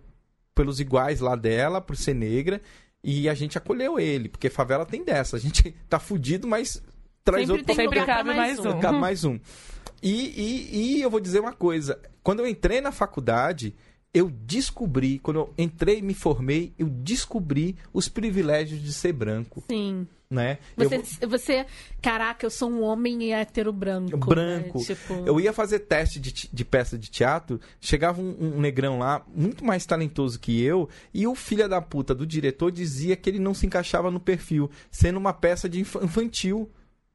[0.55, 2.59] pelos iguais lá dela, por ser negra,
[3.11, 6.83] e a gente acolheu ele, porque favela tem dessa, a gente tá fudido, mas
[7.25, 8.81] traz Sempre outro Sempre cabe mais um.
[8.81, 9.41] Cabe mais um.
[10.03, 11.99] E, e, e eu vou dizer uma coisa.
[12.23, 13.75] Quando eu entrei na faculdade,
[14.19, 19.63] eu descobri, quando eu entrei e me formei, eu descobri os privilégios de ser branco,
[19.71, 20.07] Sim.
[20.31, 20.59] né?
[20.77, 21.67] Eu Você, vou- você,
[22.03, 24.17] caraca, eu sou um homem hétero branco.
[24.17, 24.79] branco.
[24.79, 24.85] Né?
[24.85, 29.25] Tipo, Eu ia fazer teste de, de peça de teatro, chegava um, um negrão lá,
[29.35, 33.39] muito mais talentoso que eu, e o filho da puta do diretor dizia que ele
[33.39, 36.71] não se encaixava no perfil, sendo uma peça de inf- infantil.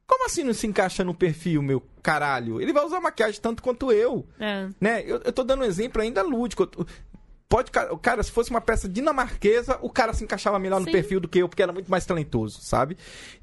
[0.06, 2.60] Como assim não se encaixa no perfil, meu caralho?
[2.60, 4.26] Ele vai usar maquiagem tanto quanto eu.
[4.38, 4.68] é.
[4.80, 5.02] né?
[5.06, 6.68] Eu, eu tô dando um exemplo ainda lúdico.
[7.48, 10.92] Pode, ca- cara, se fosse uma peça dinamarquesa, o cara se encaixava melhor no Sim.
[10.92, 12.96] perfil do que eu, porque era muito mais talentoso, sabe?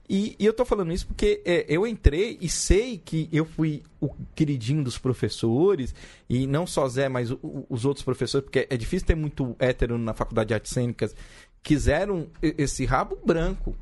[0.10, 3.84] E, e eu tô falando isso porque é, eu entrei e sei que eu fui
[4.02, 5.96] o queridinho dos professores,
[6.28, 9.56] e não só Zé, mas o- o- os outros professores, porque é difícil ter muito
[9.60, 11.16] hétero na faculdade de artes cênicas,
[11.64, 13.76] quiseram esse rabo branco,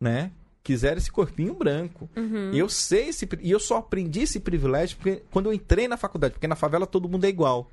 [0.00, 0.30] né?
[0.64, 2.08] Quiseram esse corpinho branco.
[2.52, 5.96] E eu sei esse, e eu só aprendi esse privilégio porque, quando eu entrei na
[5.96, 7.70] faculdade, porque na favela todo mundo é igual,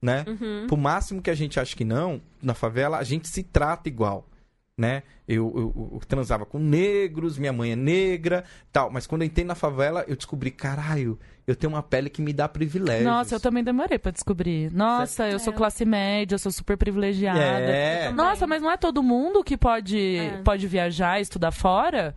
[0.00, 0.24] né?
[0.68, 4.24] Por máximo que a gente acha que não, na favela a gente se trata igual,
[4.80, 5.02] né?
[5.28, 8.90] Eu, eu- eu transava com negros, minha mãe é negra, tal.
[8.90, 12.32] Mas quando eu entrei na favela, eu descobri, caralho, eu tenho uma pele que me
[12.32, 13.04] dá privilégios.
[13.04, 14.72] Nossa, eu também demorei pra descobrir.
[14.72, 17.38] Nossa, eu sou classe média, eu sou super privilegiada.
[17.38, 18.10] É.
[18.10, 20.38] Nossa, mas não é todo mundo que pode, É.
[20.42, 22.14] pode viajar, estudar fora.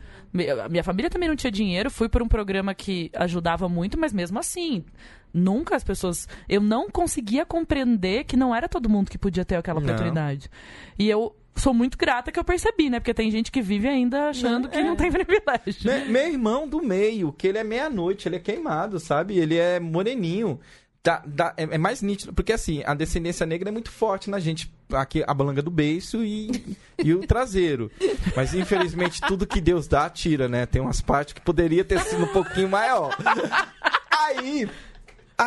[0.69, 1.91] Minha família também não tinha dinheiro.
[1.91, 4.83] Fui por um programa que ajudava muito, mas mesmo assim,
[5.31, 6.27] nunca as pessoas.
[6.49, 9.85] Eu não conseguia compreender que não era todo mundo que podia ter aquela Não.
[9.85, 10.49] oportunidade.
[10.97, 12.99] E eu sou muito grata que eu percebi, né?
[12.99, 14.83] Porque tem gente que vive ainda achando Não, que é.
[14.83, 15.75] não tem privilégio.
[15.85, 19.37] Me- meu irmão do meio, que ele é meia-noite, ele é queimado, sabe?
[19.37, 20.59] Ele é moreninho.
[21.05, 24.39] Dá- dá- é, é mais nítido, porque assim, a descendência negra é muito forte na
[24.39, 24.71] gente.
[24.93, 27.89] Aqui, a balanga do beiço e, e o traseiro.
[28.35, 30.65] Mas infelizmente tudo que Deus dá, tira, né?
[30.67, 33.15] Tem umas partes que poderia ter sido um pouquinho maior.
[34.11, 34.69] Aí.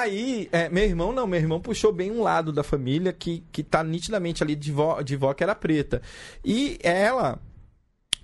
[0.01, 3.63] Aí, é, meu irmão não, meu irmão puxou bem um lado da família que, que
[3.63, 6.03] tá nitidamente ali de vó, de vó que era preta.
[6.45, 7.41] E ela.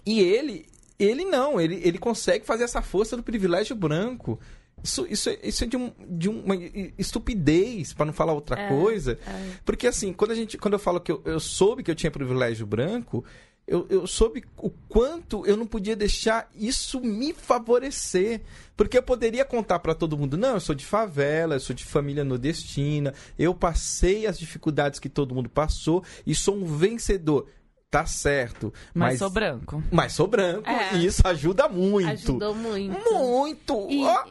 [0.04, 0.66] E ele,
[0.98, 4.38] ele não, ele, ele consegue fazer essa força do privilégio branco.
[4.82, 6.56] Isso, isso, é- isso é de, um, de uma
[6.98, 9.18] estupidez, para não falar outra É, coisa.
[9.26, 9.50] é.
[9.64, 12.10] Porque assim, quando, a gente, quando eu falo que eu, eu soube que eu tinha
[12.10, 13.24] privilégio branco,
[13.66, 18.42] eu, eu soube o quanto eu não podia deixar isso me favorecer.
[18.76, 21.84] Porque eu poderia contar para todo mundo: não, eu sou de favela, eu sou de
[21.84, 27.46] família nordestina, eu passei as dificuldades que todo mundo passou e sou um vencedor.
[27.90, 28.72] Tá certo.
[28.94, 29.82] Mas, Mas, sou branco.
[29.92, 30.96] mas sou branco É.
[30.96, 32.08] e isso ajuda muito.
[32.08, 33.12] Ajudou muito.
[33.12, 33.86] Muito!
[33.90, 34.24] E, Ó,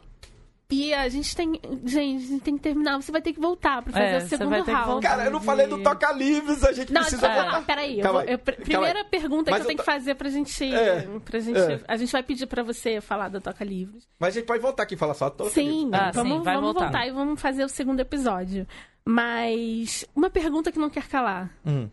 [0.72, 1.60] E a gente tem.
[1.84, 2.96] Gente, a gente tem que terminar.
[3.02, 5.06] Você vai ter que voltar pra fazer É, o você segundo vai ter que round.
[5.06, 7.58] Cara, eu não falei do Toca Livros, a gente Não, precisa voltar.
[7.58, 8.00] ah, peraí.
[8.00, 9.06] eu vou- eu- primeira aí.
[9.06, 10.64] pergunta Mas que eu eu tenho que fazer pra gente.
[10.74, 11.82] É, pra gente é.
[11.88, 14.08] A gente vai pedir pra você falar da Toca Livros.
[14.18, 15.90] Mas a gente pode voltar aqui e falar só do Toca Sim.
[15.94, 16.86] Ah, vamos, sim, vai vamos voltar.
[16.86, 18.66] voltar e vamos fazer o segundo episódio.
[19.06, 21.52] Mas uma pergunta que não quer calar.
[21.66, 21.90] Hum.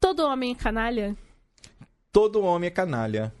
[0.00, 1.16] Todo homem é canalha?
[2.10, 3.32] Todo homem é canalha.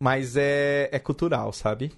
[0.00, 1.92] Mas é, é cultural, sabe?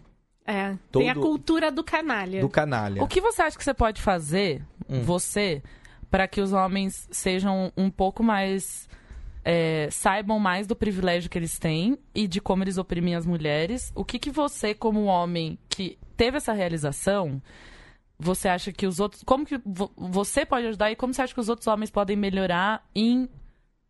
[0.47, 0.77] É.
[0.93, 2.41] Tem a Todo- cultura do canalha.
[2.41, 3.03] Do canalha.
[3.03, 5.03] O que você acha que você pode fazer, Hum.
[5.03, 5.63] você,
[6.11, 8.89] para que os homens sejam um pouco mais.
[9.49, 13.93] é, saibam mais do privilégio que eles têm e de como eles oprimem as mulheres?
[13.95, 17.41] O que, que você, como homem que teve essa realização,
[18.19, 19.23] você acha que os outros.
[19.23, 22.17] Como que vo- você pode ajudar e como você acha que os outros homens podem
[22.17, 23.29] melhorar em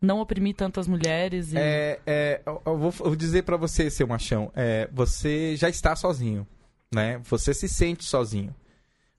[0.07, 1.53] não oprimir tanto as mulheres?
[1.53, 1.59] E...
[1.59, 5.95] É, é, eu, vou, eu vou dizer pra você, seu machão, é, você já está
[5.97, 6.47] sozinho,
[6.95, 7.21] né?
[7.25, 8.55] Você se sente sozinho.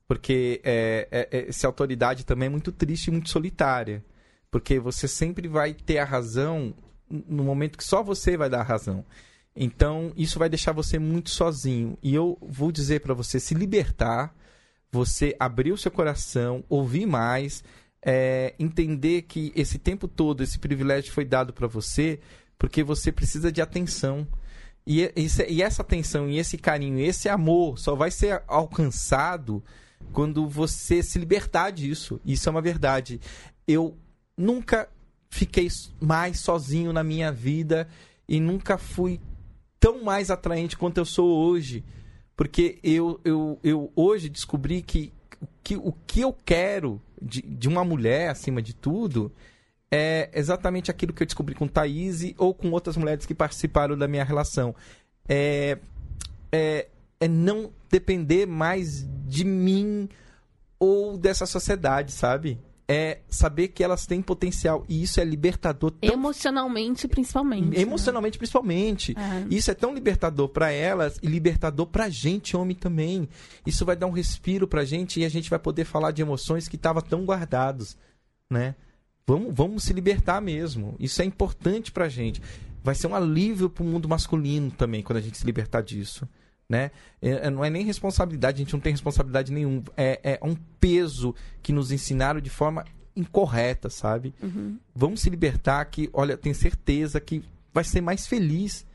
[0.08, 4.04] Porque é, é, é, essa autoridade também é muito triste e muito solitária.
[4.50, 6.74] Porque você sempre vai ter a razão
[7.10, 9.06] no momento que só você vai dar a razão.
[9.56, 11.98] Então, isso vai deixar você muito sozinho.
[12.02, 14.34] E eu vou dizer pra você se libertar,
[14.92, 17.64] você abrir o seu coração, ouvir mais,
[18.10, 22.22] é, entender que esse tempo todo, esse privilégio foi dado pra você
[22.58, 24.26] porque você precisa de atenção.
[24.86, 29.62] E, esse- e essa atenção, e esse carinho, esse amor só vai ser alcançado
[30.14, 32.18] quando você se libertar disso.
[32.26, 33.20] Isso é uma verdade.
[33.68, 33.98] Eu
[34.38, 34.88] nunca
[35.30, 35.68] fiquei
[36.00, 37.90] mais sozinho na minha vida
[38.26, 39.20] e nunca fui
[39.82, 41.84] tão mais atraente quanto eu sou hoje.
[42.38, 45.12] Porque eu, eu, eu hoje descobri que,
[45.62, 49.32] que o que eu quero de, de uma mulher, acima de tudo,
[49.92, 54.08] é exatamente aquilo que eu descobri com Thaís ou com outras mulheres que participaram da
[54.08, 54.76] minha relação.
[55.28, 55.78] É,
[56.52, 56.88] é,
[57.20, 60.10] é não depender mais de mim
[60.80, 62.60] ou dessa sociedade, sabe?
[62.90, 64.86] É saber que elas têm potencial.
[64.88, 67.76] E isso é libertador tão Emocionalmente, principalmente.
[67.76, 67.82] né?
[67.82, 69.14] Emocionalmente, principalmente.
[69.18, 69.46] É.
[69.54, 73.28] Isso é tão libertador pra elas e libertador pra gente, homem também.
[73.66, 76.70] Isso vai dar um respiro pra gente e a gente vai poder falar de emoções
[76.70, 77.98] que estavam tão guardados,
[78.50, 78.74] né?
[79.28, 80.96] Vamos, vamos se libertar mesmo.
[80.98, 82.42] Isso é importante pra gente.
[82.82, 86.26] Vai ser um alívio pro mundo masculino também quando a gente se libertar disso,
[86.70, 86.92] né?
[87.22, 89.84] É- é- não é nem responsabilidade, a gente não tem responsabilidade nenhuma.
[89.96, 94.34] É, é um peso que nos ensinaram de forma incorreta, sabe?
[94.42, 94.78] Uhum.
[94.96, 97.44] Vamos se libertar que, olha, tenho certeza que
[97.74, 98.86] vai ser mais feliz.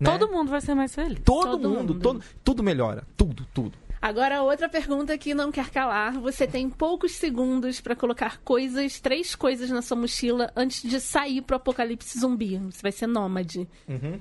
[0.00, 0.10] né?
[0.10, 1.20] Todo mundo vai ser mais feliz.
[1.24, 2.00] todo, todo mundo, mundo.
[2.00, 3.76] todo, tudo melhora, tudo, tudo.
[4.00, 6.12] Agora, outra pergunta que não quer calar.
[6.20, 11.40] Você tem poucos segundos pra colocar coisas, três coisas na sua mochila antes de sair
[11.40, 12.58] pro apocalipse zumbi.
[12.58, 13.66] Você vai ser nômade.
[13.88, 14.20] Uhum.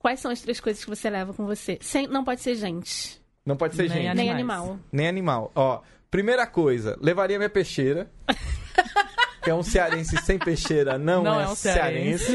[0.00, 1.78] Quais são as três coisas que você leva com você?
[1.82, 4.16] Sem, não pode ser gente, Não pode ser Nem gente, Animais.
[4.16, 4.78] nem animal.
[4.90, 5.52] nem animal.
[5.54, 8.10] Ó, primeira coisa, levaria minha peixeira.
[9.44, 12.32] que é um cearense sem peixeira, não, Não é, é um cearense.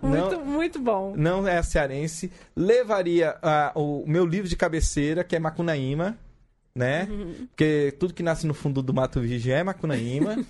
[0.00, 1.14] Muito, Não, muito bom.
[1.16, 2.30] não é cearense.
[2.54, 6.16] Levaria ah, o meu livro de cabeceira, que é Macunaíma,
[6.74, 7.08] né?
[7.10, 7.46] Uhum.
[7.48, 10.36] Porque tudo que nasce no fundo do Mato Virgem é Macunaíma.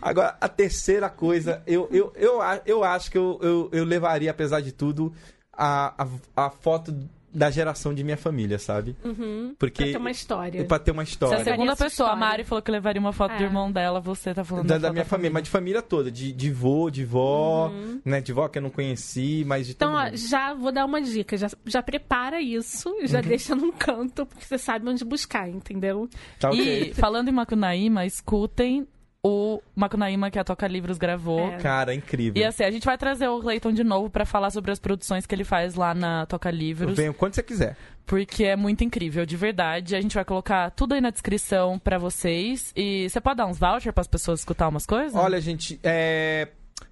[0.00, 4.30] Agora, a terceira coisa, eu, eu, eu, a- eu acho que eu, eu, eu levaria,
[4.30, 5.12] apesar de tudo,
[5.52, 6.04] a,
[6.36, 6.94] a, a foto
[7.34, 8.96] da geração de minha família, sabe?
[9.04, 9.54] Uhum.
[9.58, 10.64] Porque Pra ter uma história.
[10.64, 11.44] pra ter uma Se a história.
[11.44, 12.16] segunda essa pessoa, a.
[12.16, 13.36] Mari, falou que levaria uma foto É.
[13.38, 16.10] do irmão dela, você tá falando Da, da, da minha família, mas de família toda,
[16.10, 17.70] de, de vô, de vó,
[18.04, 18.20] né?
[18.22, 21.02] De vó que eu não conheci, mas de Então, todo ó, já vou dar uma
[21.02, 21.36] dica.
[21.36, 23.24] Já, já prepara isso, já Uhum.
[23.28, 26.08] deixa num canto, porque você sabe onde buscar, entendeu?
[26.40, 26.90] Tá ok.
[26.90, 28.86] E, falando em Macunaíma, escutem
[29.28, 31.52] o Macunaíma que a Toca Livros gravou.
[31.52, 31.58] É.
[31.58, 32.40] Cara, incrível.
[32.40, 35.26] E assim, a gente vai trazer o Cleiton de novo pra falar sobre as produções
[35.26, 37.76] que ele faz lá na Toca Livros, venho quando você quiser.
[38.06, 39.94] porque é muito incrível, de verdade.
[39.94, 42.72] A gente vai colocar tudo aí na descrição pra vocês.
[42.74, 45.14] E você pode dar uns vouchers pras pessoas escutar umas coisas?
[45.14, 46.48] Olha, gente, é...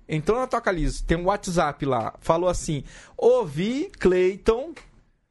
[0.09, 2.84] entrou na Toca Liso, tem um WhatsApp lá, falou assim:
[3.16, 4.74] ouvi Clayton,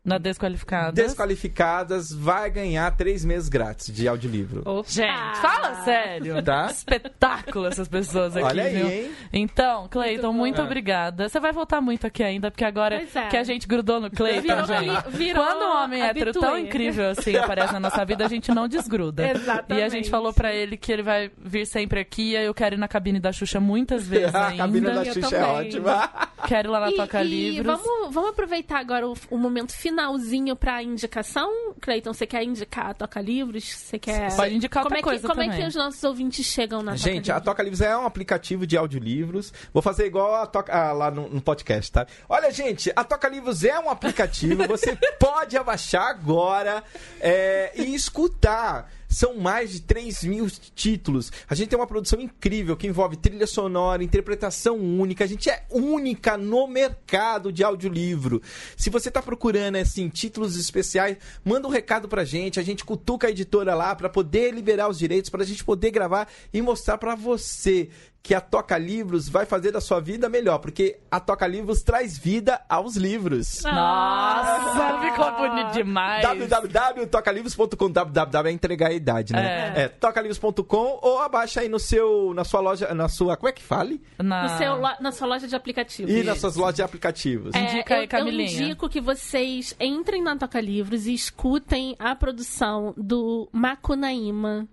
[0.05, 0.91] Na desqualificada.
[0.91, 4.61] desqualificadas, vai ganhar três meses grátis de audiolivro.
[4.65, 4.87] Opa!
[4.87, 6.41] Gente, fala sério.
[6.43, 6.67] Tá?
[6.67, 8.87] Espetáculo essas pessoas aqui, Olha aí, viu?
[8.89, 9.11] hein?
[9.33, 11.27] Então, Cleiton, Muito muito obrigada.
[11.27, 13.27] Você vai voltar muito aqui ainda, porque agora é.
[13.27, 15.09] que a gente grudou no Cleiton, Virou, gente.
[15.09, 16.59] virou Quando um homem hétero tão habitué.
[16.61, 19.27] incrível assim aparece na nossa vida, a gente não desgruda.
[19.31, 19.81] Exatamente.
[19.81, 22.75] E a gente falou pra ele que ele vai vir sempre aqui, e eu quero
[22.75, 24.57] ir na cabine da Xuxa muitas vezes a ainda.
[24.63, 26.09] cabine da Xuxa é ótima.
[26.47, 27.65] Quero ir lá na E, Toca e Livros.
[27.81, 31.49] vamos, vamos aproveitar agora o, o momento finalzinho pra indicação
[31.81, 33.63] Cleiton, você quer indicar a Toca Livros?
[33.63, 34.35] Você quer.
[34.35, 35.61] Pode indicar como outra é que, coisa Como é também.
[35.61, 38.75] que os nossos ouvintes chegam na Gente, Toca a Toca Livros é um aplicativo de
[38.75, 39.53] audiolivros.
[39.73, 42.05] Vou fazer igual a Toca, ah, lá no, no podcast, tá?
[42.27, 44.67] Olha, gente, a Toca Livros é um aplicativo.
[44.67, 46.83] Você pode abaixar agora
[47.21, 48.91] é, e escutar.
[49.15, 50.45] São mais de 3 mil
[50.75, 51.31] títulos.
[51.47, 55.23] A gente tem uma produção incrível que envolve trilha sonora, interpretação única.
[55.23, 58.41] A gente é única no mercado de audiolivro.
[58.75, 62.59] Se você está procurando assim títulos especiais, manda um recado pra gente.
[62.59, 65.91] A gente cutuca a editora lá para poder liberar os direitos, para a gente poder
[65.91, 67.89] gravar e mostrar para você
[68.25, 72.17] que a Toca Livros vai fazer da sua vida melhor, porque a Toca Livros traz
[72.17, 73.61] vida aos livros.
[73.61, 76.23] Nossa, ficou bonito demais.
[76.23, 79.73] www.tocalivros.com www é entregar a idade, né?
[79.75, 83.61] É, tocalivros.com ou abaixa aí no seu, na sua loja, na sua, como é que
[83.61, 84.01] fale?
[84.17, 84.43] Na...
[84.49, 86.11] No seu lo- na sua loja de aplicativos.
[86.11, 87.53] E nas suas lojas de aplicativos.
[87.53, 88.49] É, Indica aí, eu, eu Camilinha.
[88.63, 94.67] indico que vocês entrem na Toca Livros e escutem a produção do Macunaíma,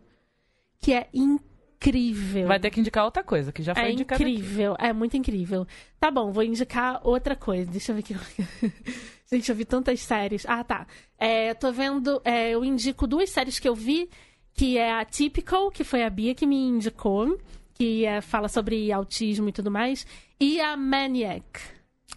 [0.81, 1.52] que é incrível.
[2.47, 4.31] Vai ter que indicar outra coisa, que já foi É indicado aqui.
[4.33, 5.67] incrível, é muito incrível.
[5.99, 7.71] Tá bom, vou indicar outra coisa.
[7.71, 8.17] Deixa eu ver aqui.
[9.31, 10.45] Gente, eu vi tantas séries.
[10.47, 10.87] Ah, tá.
[11.19, 12.21] É, tô vendo.
[12.25, 14.09] é, eu indico duas séries que eu vi,
[14.55, 17.39] que é a Typical, que foi a Bia que me indicou,
[17.75, 20.07] que é, fala sobre autismo e tudo mais,
[20.39, 21.43] e a Maniac.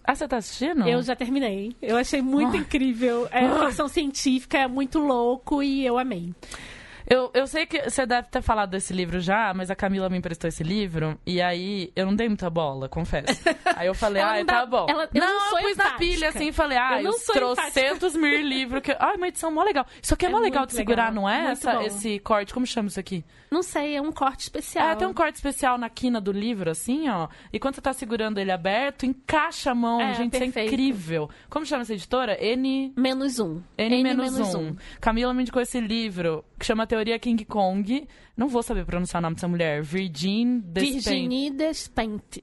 [0.04, 0.86] Ah, você tá assistindo?
[0.86, 1.74] Eu já terminei.
[1.80, 2.60] Eu achei muito Ah.
[2.60, 3.26] incrível.
[3.32, 6.32] É ficção científica, é muito louco e eu amei.
[7.08, 10.18] Eu, eu sei que você deve ter falado desse livro já, mas a Camila me
[10.18, 13.26] emprestou esse livro, e aí eu não dei muita bola, confesso.
[13.76, 14.86] Aí eu falei, ah, não dá- tá bom.
[14.88, 15.98] ela- eu não eu sou pus na empática.
[15.98, 18.96] pilha assim e falei, ah, Eu não sou trocentos mil livros que.
[18.98, 19.86] Ai, uma edição mó legal.
[20.02, 21.14] Isso aqui é, É mó legal de segurar, legal.
[21.22, 21.38] não é?
[21.42, 21.82] Muito Essa, bom.
[21.82, 23.24] esse corte, como chama isso aqui?
[23.50, 24.88] Não sei, é um corte especial.
[24.88, 27.28] É, tem um corte especial na quina do livro, assim, ó.
[27.52, 30.00] E quando você tá segurando ele aberto, encaixa a mão.
[30.00, 30.72] É, Gente, isso é perfeito.
[30.72, 31.30] incrível.
[31.50, 32.42] Como chama essa editora?
[32.42, 32.92] N.
[32.96, 33.60] Menos um.
[33.76, 34.74] N, menos menos um.
[35.00, 38.08] Camila me indicou esse livro que chama Teoria King Kong.
[38.34, 39.82] Não vou saber pronunciar o nome dessa mulher.
[39.82, 41.04] Virgin Despentes.
[41.04, 42.42] Virginie Despentes.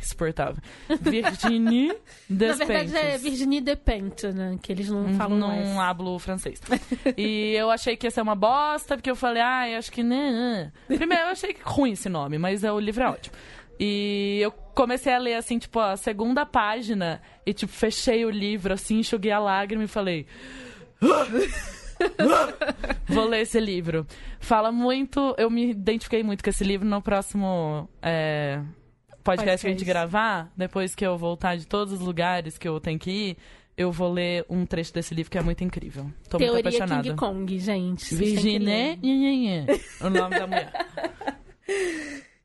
[0.00, 0.62] Insuportável.
[1.00, 1.88] Virginie
[2.30, 2.92] Na Despentes.
[2.92, 4.56] verdade é Virginie Despentes, né?
[4.62, 5.78] Que eles não falam não mais.
[5.78, 6.60] hablo francês.
[7.18, 10.04] e eu achei que ia ser uma bosta, porque eu falei, ah, eu acho que.
[10.04, 10.72] Né.
[10.86, 13.34] Primeiro, eu achei ruim esse nome, mas é, o livro é ótimo.
[13.80, 18.74] E eu comecei a ler, assim, tipo, a segunda página e, tipo, fechei o livro,
[18.74, 20.26] assim, enxuguei a lágrima e falei.
[23.08, 24.06] Vou ler esse livro.
[24.40, 25.34] Fala muito.
[25.38, 28.60] Eu me identifiquei muito com esse livro no próximo é,
[29.22, 30.50] podcast que a gente gravar.
[30.56, 33.36] Depois que eu voltar de todos os lugares que eu tenho que ir,
[33.76, 36.04] eu vou ler um trecho desse livro que é muito incrível.
[36.28, 37.02] Tô muito Teoria apaixonada.
[37.02, 38.14] King Kong, gente.
[38.14, 38.98] Virginie
[40.00, 40.72] o nome da mulher.